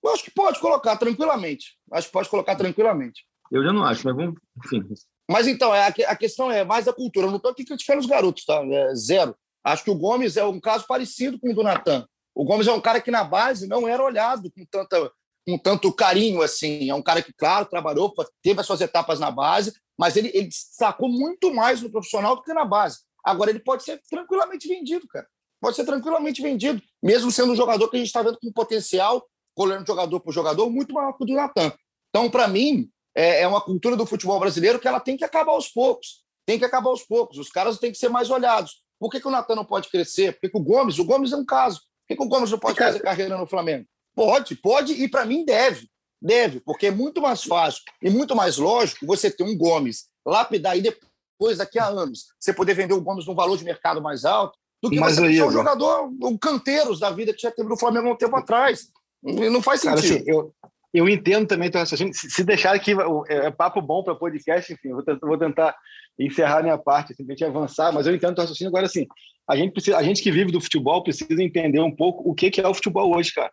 [0.02, 1.76] Eu acho que pode colocar tranquilamente.
[1.92, 3.24] Acho que pode colocar tranquilamente.
[3.50, 4.40] Eu já não acho, mas vamos.
[4.64, 4.82] Enfim.
[5.30, 7.26] Mas então, é, a a questão é mais a cultura.
[7.26, 8.60] Eu não estou aqui criticando os garotos, tá?
[8.66, 9.36] É zero.
[9.62, 12.04] Acho que o Gomes é um caso parecido com o do Natan.
[12.34, 15.12] O Gomes é um cara que na base não era olhado com, tanta,
[15.46, 16.90] com tanto carinho assim.
[16.90, 18.12] É um cara que, claro, trabalhou,
[18.42, 22.42] teve as suas etapas na base, mas ele, ele destacou muito mais no profissional do
[22.42, 22.98] que na base.
[23.24, 25.28] Agora, ele pode ser tranquilamente vendido, cara.
[25.60, 29.24] Pode ser tranquilamente vendido, mesmo sendo um jogador que a gente está vendo com potencial,
[29.54, 31.72] colhendo jogador por jogador, muito maior que o do Natan.
[32.08, 35.52] Então, para mim, é, é uma cultura do futebol brasileiro que ela tem que acabar
[35.52, 36.22] aos poucos.
[36.46, 37.38] Tem que acabar aos poucos.
[37.38, 38.82] Os caras têm que ser mais olhados.
[38.98, 40.32] Por que, que o Natan não pode crescer?
[40.34, 40.98] Por que, que o Gomes?
[40.98, 41.78] O Gomes é um caso.
[41.80, 43.86] Por que, que o Gomes não pode Cara- fazer carreira no Flamengo?
[44.14, 45.88] Pode, pode, e para mim deve.
[46.22, 50.76] Deve, porque é muito mais fácil e muito mais lógico você ter um Gomes lapidar
[50.76, 54.26] e depois, daqui a anos, você poder vender o Gomes num valor de mercado mais
[54.26, 57.68] alto do que Mas você aí, um jogador, um canteiros da vida que já teve
[57.68, 58.88] no Flamengo há um tempo atrás.
[59.22, 60.16] Não faz Cara, sentido.
[60.20, 60.54] assim, eu,
[60.92, 62.12] eu entendo também raciocínio.
[62.12, 62.92] Se, se deixar aqui,
[63.28, 65.76] é, é papo bom para podcast, enfim, vou tentar, tentar
[66.18, 68.70] encerrar minha parte, assim, gente avançar, mas eu entendo teu raciocínio.
[68.70, 69.06] Agora, assim,
[69.48, 72.50] a gente, precisa, a gente que vive do futebol precisa entender um pouco o que,
[72.50, 73.50] que é o futebol hoje, cara.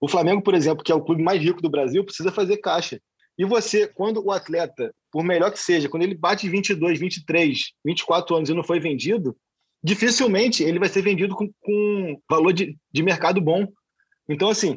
[0.00, 3.00] O Flamengo, por exemplo, que é o clube mais rico do Brasil, precisa fazer caixa.
[3.36, 8.36] E você, quando o atleta, por melhor que seja, quando ele bate 22, 23, 24
[8.36, 9.36] anos e não foi vendido,
[9.82, 13.66] dificilmente ele vai ser vendido com, com valor de, de mercado bom.
[14.28, 14.76] Então, assim,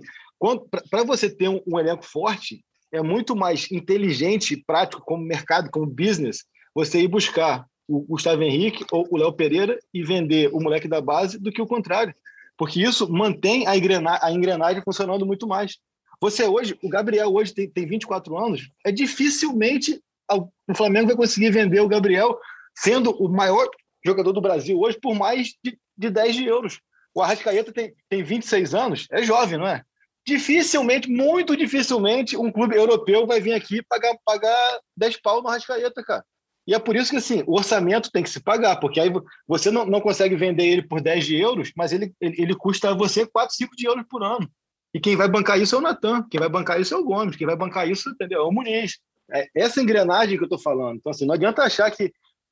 [0.89, 5.69] para você ter um, um elenco forte, é muito mais inteligente e prático como mercado,
[5.69, 10.59] como business, você ir buscar o Gustavo Henrique ou o Léo Pereira e vender o
[10.59, 12.13] moleque da base do que o contrário.
[12.57, 15.77] Porque isso mantém a, engrena a engrenagem funcionando muito mais.
[16.19, 21.49] Você hoje, o Gabriel hoje tem, tem 24 anos, é dificilmente o Flamengo vai conseguir
[21.49, 22.39] vender o Gabriel
[22.73, 23.67] sendo o maior
[24.05, 26.79] jogador do Brasil hoje por mais de, de 10 de euros.
[27.13, 29.83] O Arrascaeta tem, tem 26 anos, é jovem, não é?
[30.25, 36.03] Dificilmente, muito dificilmente, um clube europeu vai vir aqui pagar, pagar 10 pau no Arrascaeta,
[36.03, 36.23] cara.
[36.67, 39.11] E é por isso que assim, o orçamento tem que se pagar, porque aí
[39.47, 42.91] você não, não consegue vender ele por 10 de euros, mas ele, ele, ele custa
[42.91, 44.47] a você 4, 5 de euros por ano.
[44.93, 47.35] E quem vai bancar isso é o Natan, quem vai bancar isso é o Gomes,
[47.35, 48.41] quem vai bancar isso entendeu?
[48.41, 48.99] é o Muniz.
[49.33, 50.97] É essa engrenagem que eu estou falando.
[50.97, 52.11] Então, assim, não adianta achar que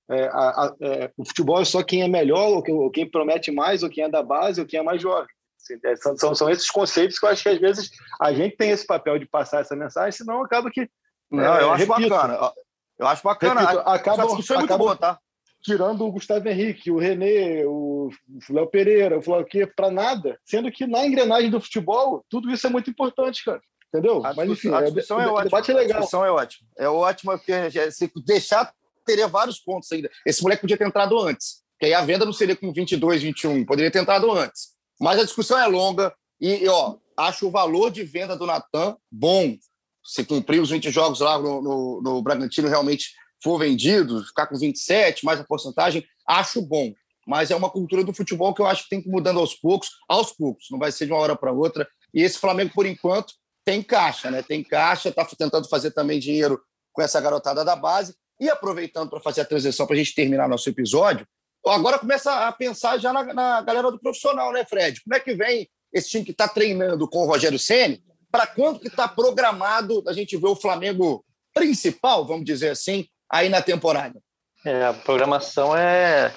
[0.09, 3.51] é, a, a, é, o futebol é só quem é melhor, ou ou quem, promete
[3.51, 5.29] mais, ou quem é da base, ou quem é mais jovem.
[5.69, 8.57] Assim, é, são, são, são, esses conceitos que eu acho que às vezes a gente
[8.57, 10.89] tem esse papel de passar essa mensagem, senão acaba que.
[11.29, 12.51] Não, eu acho repito, bacana.
[12.97, 13.61] Eu acho bacana.
[13.61, 15.19] Repito, acaba, isso é muito boa, tá?
[15.61, 18.09] Tirando o Gustavo Henrique, o René, o
[18.49, 22.69] Léo Pereira, o Flauquê, para nada, sendo que na engrenagem do futebol, tudo isso é
[22.69, 23.61] muito importante, cara.
[23.89, 24.25] Entendeu?
[24.25, 25.43] A Mas enfim, a discussão é, é o ótima.
[25.43, 25.97] debate é legal.
[25.97, 26.67] A discussão é ótima.
[26.77, 28.71] É ótima, porque se deixar,
[29.05, 30.09] teria vários pontos ainda.
[30.25, 33.65] Esse moleque podia ter entrado antes, que aí a venda não seria com 22, 21,
[33.65, 34.78] poderia ter entrado antes.
[34.99, 39.55] Mas a discussão é longa e, ó, acho o valor de venda do Natan bom.
[40.03, 44.57] Se cumprir os 20 jogos lá no, no, no Bragantino realmente for vendido, ficar com
[44.57, 46.93] 27, mais a porcentagem, acho bom.
[47.27, 49.53] Mas é uma cultura do futebol que eu acho que tem que ir mudando aos
[49.53, 51.87] poucos, aos poucos, não vai ser de uma hora para outra.
[52.13, 53.33] E esse Flamengo, por enquanto,
[53.63, 54.41] tem caixa, né?
[54.41, 56.59] Tem caixa, está tentando fazer também dinheiro
[56.91, 58.15] com essa garotada da base.
[58.39, 61.27] E aproveitando para fazer a transição para a gente terminar nosso episódio,
[61.71, 65.01] agora começa a pensar já na, na, galera do profissional, né, Fred?
[65.03, 68.03] Como é que vem esse time que está treinando com o Rogério Ceni?
[68.31, 73.49] Para quando que está programado a gente ver o Flamengo principal, vamos dizer assim, aí
[73.49, 74.19] na temporada?
[74.65, 76.33] É, a programação é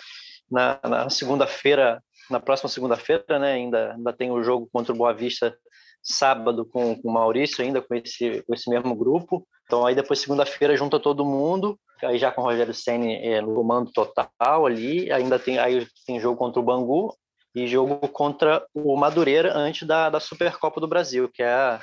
[0.51, 3.53] na, na segunda-feira, na próxima segunda-feira, né?
[3.53, 5.57] Ainda, ainda tem o jogo contra o Boa Vista
[6.03, 9.47] sábado com, com o Maurício, ainda com esse, com esse mesmo grupo.
[9.65, 13.55] Então aí depois segunda-feira junta todo mundo, aí já com o Rogério Ceni é, no
[13.55, 17.15] comando total ali, ainda tem aí tem jogo contra o Bangu
[17.55, 21.81] e jogo contra o Madureira antes da, da Supercopa do Brasil, que é a,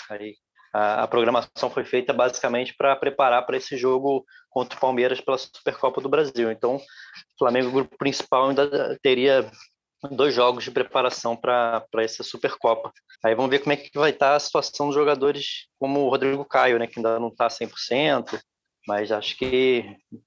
[0.74, 5.38] a, a programação foi feita basicamente para preparar para esse jogo contra o Palmeiras pela
[5.38, 6.52] Supercopa do Brasil.
[6.52, 6.82] Então, o
[7.38, 9.50] Flamengo, grupo principal, ainda teria
[10.12, 12.92] dois jogos de preparação para essa Supercopa.
[13.24, 16.46] Aí vamos ver como é que vai estar a situação dos jogadores como o Rodrigo
[16.46, 18.40] Caio, né, que ainda não está 100%,
[18.90, 19.86] mas acho que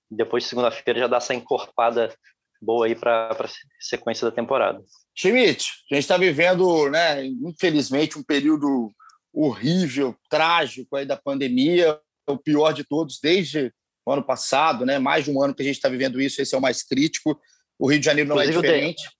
[0.08, 2.14] depois de segunda-feira já dá essa encorpada
[2.60, 3.48] boa aí para a
[3.80, 4.80] sequência da temporada.
[5.18, 8.92] Schmidt, a gente está vivendo, né, infelizmente, um período
[9.34, 13.74] horrível, trágico aí da pandemia, o pior de todos desde
[14.06, 14.96] o ano passado, né?
[14.96, 17.40] Mais de um ano que a gente está vivendo isso, esse é o mais crítico.
[17.76, 19.10] O Rio de Janeiro não Inclusive, é diferente.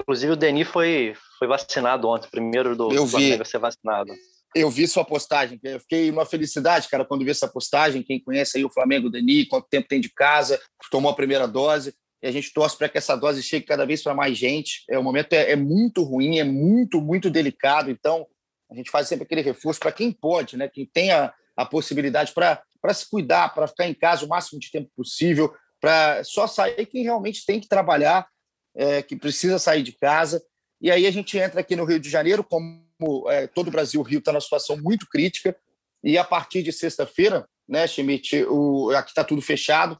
[0.00, 3.50] Inclusive o Deni foi, foi vacinado ontem, primeiro do Eu Flamengo vi.
[3.50, 4.14] ser vacinado.
[4.54, 8.02] Eu vi sua postagem, eu fiquei uma felicidade, cara, quando vi essa postagem.
[8.02, 11.94] Quem conhece aí o Flamengo, Dani, quanto tempo tem de casa, tomou a primeira dose.
[12.22, 14.84] E a gente torce para que essa dose chegue cada vez para mais gente.
[14.88, 17.90] É, o momento é, é, muito ruim, é muito, muito delicado.
[17.90, 18.26] Então,
[18.70, 20.68] a gente faz sempre aquele reforço para quem pode, né?
[20.68, 24.70] quem tem a, a possibilidade para se cuidar, para ficar em casa o máximo de
[24.70, 28.26] tempo possível, para só sair quem realmente tem que trabalhar,
[28.74, 30.42] é, que precisa sair de casa.
[30.80, 32.85] E aí a gente entra aqui no Rio de Janeiro, como
[33.28, 35.56] é, todo o Brasil, o Rio está numa situação muito crítica,
[36.02, 39.98] e a partir de sexta-feira, né, Schmidt, o, aqui está tudo fechado,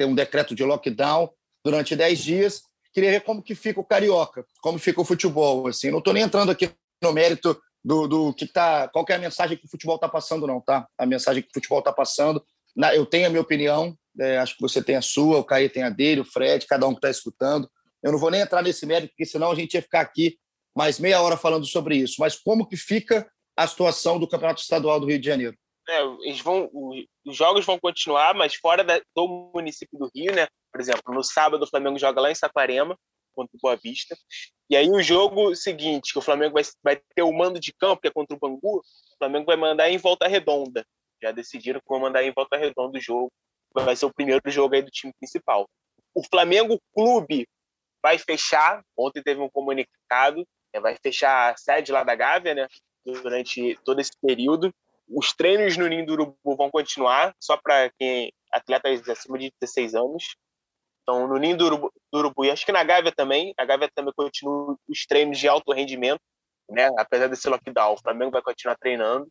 [0.00, 1.30] um decreto de lockdown
[1.62, 2.62] durante 10 dias.
[2.92, 5.66] Queria ver como que fica o Carioca, como fica o futebol.
[5.66, 6.70] Assim, não estou nem entrando aqui
[7.02, 10.08] no mérito do, do que tá, qual que é a mensagem que o futebol está
[10.08, 10.88] passando, não, tá?
[10.96, 12.42] A mensagem que o futebol está passando.
[12.74, 15.68] Na, eu tenho a minha opinião, é, acho que você tem a sua, o Caí
[15.68, 17.68] tem a dele, o Fred, cada um que está escutando.
[18.02, 20.38] Eu não vou nem entrar nesse mérito, porque senão a gente ia ficar aqui
[20.74, 22.16] mais meia hora falando sobre isso.
[22.18, 25.56] Mas como que fica a situação do Campeonato Estadual do Rio de Janeiro?
[25.88, 26.70] É, eles vão,
[27.24, 30.46] os jogos vão continuar, mas fora da, do município do Rio, né?
[30.72, 32.98] Por exemplo, no sábado o Flamengo joga lá em Saquarema
[33.34, 34.16] contra o Boa Vista.
[34.70, 38.00] E aí o jogo seguinte, que o Flamengo vai, vai ter o mando de campo,
[38.00, 40.86] que é contra o Bangu, o Flamengo vai mandar em volta redonda.
[41.22, 43.30] Já decidiram que vão mandar em volta redonda o jogo.
[43.74, 45.68] Vai ser o primeiro jogo aí do time principal.
[46.14, 47.46] O Flamengo Clube
[48.02, 48.82] vai fechar.
[48.96, 50.46] Ontem teve um comunicado,
[50.80, 52.68] vai fechar a sede lá da Gávea, né?
[53.04, 54.72] Durante todo esse período.
[55.08, 59.94] Os treinos no Ninho do Urubu vão continuar, só para quem atletas acima de 16
[59.94, 60.36] anos.
[61.02, 63.90] Então, no Ninho do Urubu, do Urubu, e acho que na Gávea também, a Gávea
[63.94, 66.20] também continua os treinos de alto rendimento,
[66.70, 66.88] né?
[66.98, 69.28] Apesar desse lockdown, o Flamengo vai continuar treinando,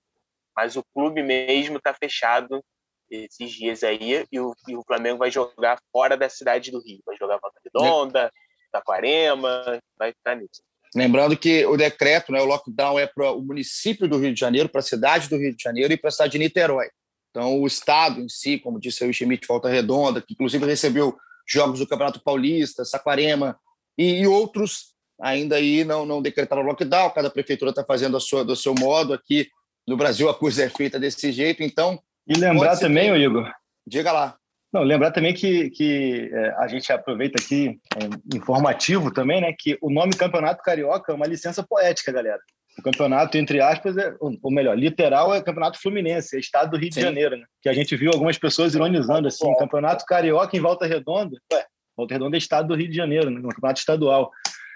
[0.56, 2.64] mas o clube mesmo está fechado
[3.10, 7.02] esses dias aí e o, e o, Flamengo vai jogar fora da cidade do Rio,
[7.06, 8.32] vai jogar Volta Redonda,
[8.72, 10.64] Taquarema, vai ficar nisso.
[10.96, 14.70] Lembrando que o decreto, né, o lockdown é para o município do Rio de Janeiro,
[14.70, 16.88] para a cidade do Rio de Janeiro e para a cidade de Niterói.
[17.32, 21.18] Então, o estado em si, como disse o Schmidt, Volta Redonda, que inclusive recebeu
[21.48, 23.58] jogos do Campeonato Paulista, Saquarema
[23.98, 28.44] e, e outros ainda aí não, não decretaram lockdown, cada prefeitura está fazendo a sua,
[28.44, 29.14] do seu modo.
[29.14, 29.50] Aqui
[29.88, 32.00] no Brasil a coisa é feita desse jeito, então.
[32.28, 33.20] E lembrar também, que...
[33.20, 33.52] Igor.
[33.86, 34.38] Diga lá.
[34.74, 39.54] Não, lembrar também que, que é, a gente aproveita aqui, é, informativo também, né?
[39.58, 42.40] Que o nome Campeonato Carioca é uma licença poética, galera.
[42.80, 46.92] O campeonato, entre aspas, é, ou melhor, literal é Campeonato Fluminense, é estado do Rio
[46.92, 47.02] Sim.
[47.02, 47.46] de Janeiro, né?
[47.62, 51.38] Que a gente viu algumas pessoas ironizando assim, Campeonato Carioca em Volta Redonda.
[51.54, 51.64] Ué,
[51.96, 53.42] Volta Redonda é estado do Rio de Janeiro, né?
[53.42, 54.32] campeonato estadual.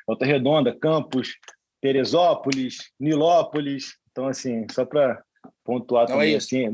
[0.05, 1.29] Volta Redonda, Campos,
[1.81, 3.95] Teresópolis, Nilópolis.
[4.11, 5.23] Então, assim, só para
[5.67, 6.69] pontuar não é também, é assim,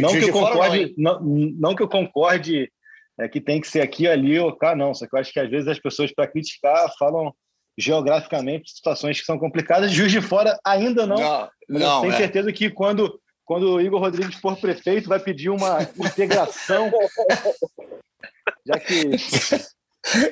[0.00, 2.72] não, que eu concorde, não, não, que eu concorde
[3.20, 4.94] é, que tem que ser aqui, ali ou cá, não.
[4.94, 7.34] Só que eu acho que às vezes as pessoas, para criticar, falam
[7.76, 9.90] geograficamente situações que são complicadas.
[9.90, 11.16] Juiz de Fora ainda não.
[11.16, 12.16] não, não eu tenho é.
[12.16, 16.90] certeza que quando, quando o Igor Rodrigues for prefeito, vai pedir uma integração.
[18.64, 19.10] já que.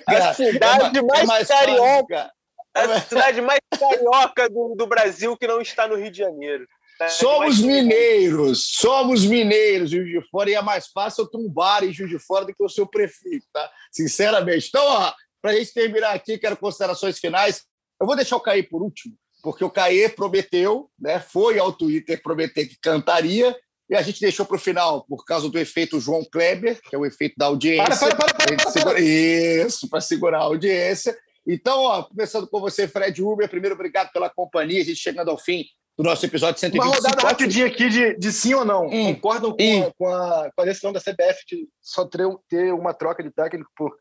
[0.07, 2.31] A cidade é mais, é mais carioca.
[2.73, 6.67] A cidade mais carioca do, do Brasil que não está no Rio de Janeiro.
[7.09, 12.11] Somos mineiros, somos mineiros, Juiz de Fora, e é mais fácil eu tumbar em Juiz
[12.11, 13.71] de Fora do que o seu prefeito, tá?
[13.93, 14.69] Sinceramente.
[14.69, 17.63] Então, ó, para a gente terminar aqui, quero considerações finais.
[18.01, 22.23] Eu vou deixar o Caê por último, porque o Caê prometeu, né, foi ao Twitter
[22.23, 23.55] prometer que cantaria,
[23.89, 26.99] e a gente deixou para o final por causa do efeito João Kleber, que é
[26.99, 27.85] o efeito da audiência.
[27.85, 31.17] Para, para, para, para, para, Isso, para segurar a audiência.
[31.47, 35.39] Então, ó, começando com você, Fred Uber, primeiro, obrigado pela companhia, a gente chegando ao
[35.39, 35.65] fim
[35.97, 36.85] do nosso episódio 125.
[36.85, 38.87] Uma rodada rapidinha aqui de, de sim ou não.
[38.87, 39.15] Hum.
[39.15, 39.87] Concordam com, hum.
[39.87, 43.31] a, com, a, com a decisão da CBF de só ter, ter uma troca de
[43.31, 43.97] técnico por,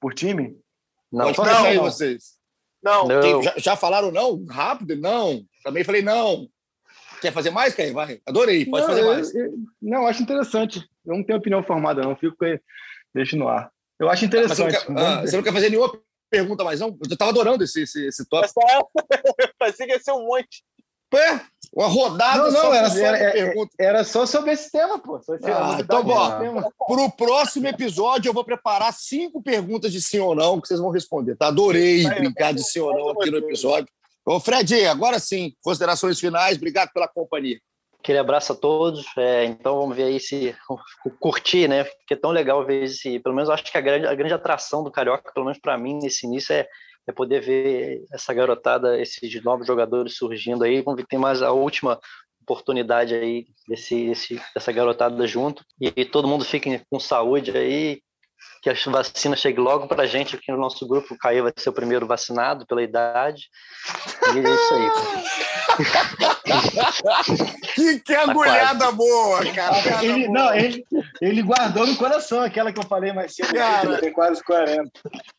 [0.00, 0.56] por time?
[1.12, 2.38] Não, Pode não, aí vocês.
[2.82, 3.06] Não.
[3.06, 3.42] não.
[3.42, 4.44] Já, já, falaram não?
[4.46, 4.96] Rápido?
[4.96, 5.42] Não.
[5.62, 6.48] Também falei não.
[7.20, 7.94] Quer fazer mais, Caio?
[7.94, 8.20] Vai.
[8.26, 8.66] Adorei.
[8.66, 9.34] Pode não, fazer mais.
[9.34, 10.80] Eu, eu, não, acho interessante.
[11.06, 12.16] Eu não tenho opinião formada, não.
[12.16, 12.58] Fico com
[13.14, 13.70] deixa no ar.
[13.98, 14.76] Eu acho interessante.
[14.76, 15.92] Ah, você, não quer, ah, você, não quer, fazer nenhuma
[16.28, 16.88] pergunta mais, não?
[16.88, 18.60] Eu estava adorando esse, esse, esse tópico.
[19.58, 20.64] Pensei que ia ser um monte.
[21.16, 21.40] É,
[21.74, 25.20] uma rodada não, não, era, era, era, só sobre esse tema, pô.
[25.44, 30.34] Ah, então, bom, para o próximo episódio eu vou preparar cinco perguntas de sim ou
[30.34, 31.48] não que vocês vão responder, tá?
[31.48, 33.88] Adorei vai, brincar de sim ou não aqui no episódio.
[34.24, 37.58] Ô, Fred, agora sim, considerações finais, obrigado pela companhia.
[37.98, 39.06] Aquele abraço a todos.
[39.16, 40.54] É, então vamos ver aí se
[41.18, 41.84] curtir, né?
[41.84, 43.18] Porque é tão legal ver esse.
[43.20, 45.98] Pelo menos acho que a grande, a grande atração do Carioca, pelo menos para mim,
[46.00, 46.68] nesse início, é
[47.06, 50.80] é poder ver essa garotada, esses novos jogadores surgindo aí.
[50.80, 51.98] Vamos ver, tem mais a última
[52.42, 58.02] oportunidade aí desse, desse, dessa garotada junto e, e todo mundo fique com saúde aí,
[58.62, 61.14] que a vacina chegue logo para a gente aqui no nosso grupo.
[61.14, 63.48] O Caio vai ser o primeiro vacinado pela idade.
[64.38, 64.90] É isso aí.
[67.74, 70.04] Que, que agulhada boa, cara.
[70.04, 70.32] Ele, boa.
[70.32, 70.84] não, ele,
[71.20, 73.52] ele guardou no coração aquela que eu falei mais cedo.
[73.52, 73.94] Cara.
[73.96, 74.90] que Tem quase 40.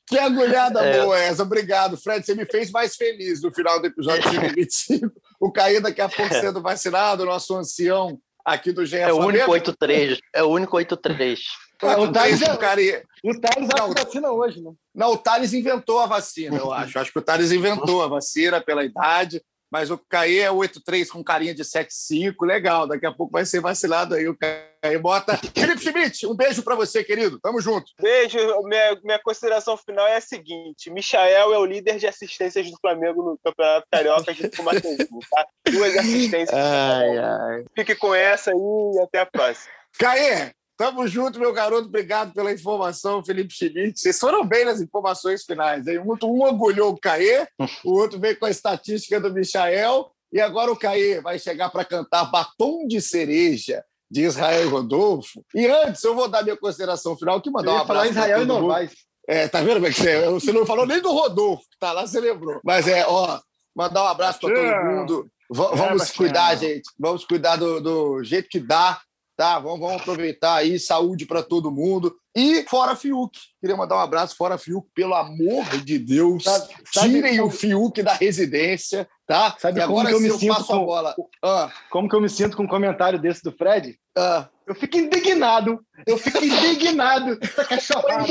[0.07, 1.01] Que agulhada É.
[1.01, 1.43] boa essa.
[1.43, 2.25] Obrigado, Fred.
[2.25, 5.09] Você me fez mais feliz no final do episódio 125.
[5.39, 9.45] O Caí daqui a pouco sendo vacinado, nosso ancião aqui do GE É o único
[9.45, 9.71] Flamengo.
[9.79, 10.19] 8-3.
[10.33, 11.39] É o único 8-3.
[11.81, 13.03] Ah, o Thales é- o Cari...
[13.25, 14.71] O Thales Não, acho que vacina hoje, né?
[14.93, 16.99] Não, o Thales inventou a vacina, eu acho.
[16.99, 21.23] Acho que o Thales inventou a vacina pela idade, mas o Caí é 8,3 com
[21.23, 22.45] carinha de 7,5.
[22.45, 24.99] Legal, daqui a pouco vai ser vacinado aí o Caí.
[24.99, 25.35] Bota.
[25.57, 27.39] Felipe Schmidt, um beijo para você, querido.
[27.39, 27.91] Tamo junto.
[27.99, 28.37] Beijo.
[28.65, 33.23] Minha, minha consideração final é a seguinte: Michael é o líder de assistências do Flamengo
[33.23, 35.47] no Campeonato Carioca junto com o Matheusinho, tá?
[35.71, 36.53] Duas assistências.
[36.53, 37.65] Ai, ai.
[37.75, 39.73] Fique com essa aí e até a próxima.
[39.97, 41.87] Caê, tamo junto, meu garoto.
[41.87, 43.99] Obrigado pela informação, Felipe Schmidt.
[43.99, 45.87] Vocês foram bem nas informações finais.
[45.87, 45.99] Hein?
[45.99, 47.47] Um, um agulhou o Caê,
[47.83, 50.11] o outro veio com a estatística do Michael.
[50.33, 55.43] E agora o Caê vai chegar para cantar Batom de Cereja de Israel Rodolfo.
[55.53, 58.45] E antes, eu vou dar minha consideração final, que mandar um ia falar Israel e.
[58.45, 58.91] Novaes.
[59.27, 61.91] É, tá vendo como é que você, você não falou nem do Rodolfo, que tá
[61.91, 62.59] lá, você lembrou.
[62.63, 63.39] Mas é, ó,
[63.75, 65.27] mandar um abraço para todo mundo.
[65.27, 66.17] É, vamos Bastião.
[66.17, 66.89] cuidar, gente.
[66.99, 68.99] Vamos cuidar do, do jeito que dá,
[69.35, 69.59] tá?
[69.59, 72.15] Vamos, vamos aproveitar aí, saúde para todo mundo.
[72.35, 73.37] E fora Fiuk.
[73.61, 76.43] Queria mandar um abraço fora Fiuk, pelo amor de Deus.
[76.43, 79.55] Sabe- Tirem o Fiuk da residência, tá?
[79.57, 81.15] Sabe e agora eu me eu sinto com- bola.
[81.43, 83.97] Ah, Como que eu me sinto com um comentário desse do Fred?
[84.17, 84.49] ah.
[84.67, 85.79] Eu fico indignado.
[86.07, 87.37] Eu fico indignado.
[87.39, 88.25] Essa cachorrada.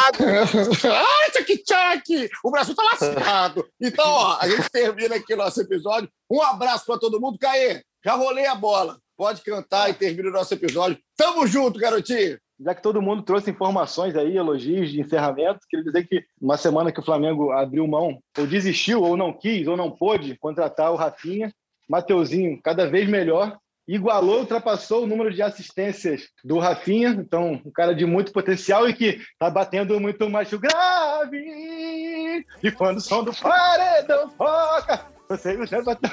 [0.00, 2.30] Ai, tchac-tchac!
[2.44, 3.66] O Brasil tá lascado.
[3.80, 6.08] Então, ó, a gente termina aqui o nosso episódio.
[6.30, 7.36] Um abraço para todo mundo.
[7.36, 8.98] Caê, já rolei a bola.
[9.16, 10.98] Pode cantar e termina o nosso episódio.
[11.16, 12.38] Tamo junto, garotinho.
[12.60, 16.92] Já que todo mundo trouxe informações aí, elogios de encerramento, queria dizer que uma semana
[16.92, 20.96] que o Flamengo abriu mão, ou desistiu, ou não quis, ou não pôde contratar o
[20.96, 21.52] Rafinha,
[21.88, 27.94] Mateuzinho cada vez melhor, igualou, ultrapassou o número de assistências do Rafinha, então um cara
[27.94, 32.46] de muito potencial e que tá batendo muito macho grave.
[32.62, 35.06] E quando o som do paredão toca,
[35.36, 36.12] você me chama tão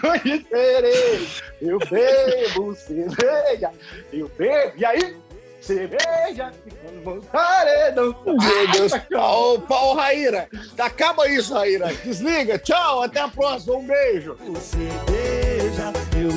[0.49, 1.43] cereja.
[1.61, 3.71] Eu bebo cerveja,
[4.13, 4.73] eu bebo.
[4.77, 5.17] E aí,
[5.61, 6.51] cerveja,
[7.03, 8.31] quando o paredão toca.
[8.31, 8.91] Meu Deus.
[9.15, 10.47] Ó, ô, ô, Raíra,
[10.77, 11.93] acaba isso, Raíra.
[12.03, 12.57] Desliga.
[12.57, 13.75] Tchau, até a próxima.
[13.75, 14.37] Um beijo.
[14.59, 16.31] Cerveja, eu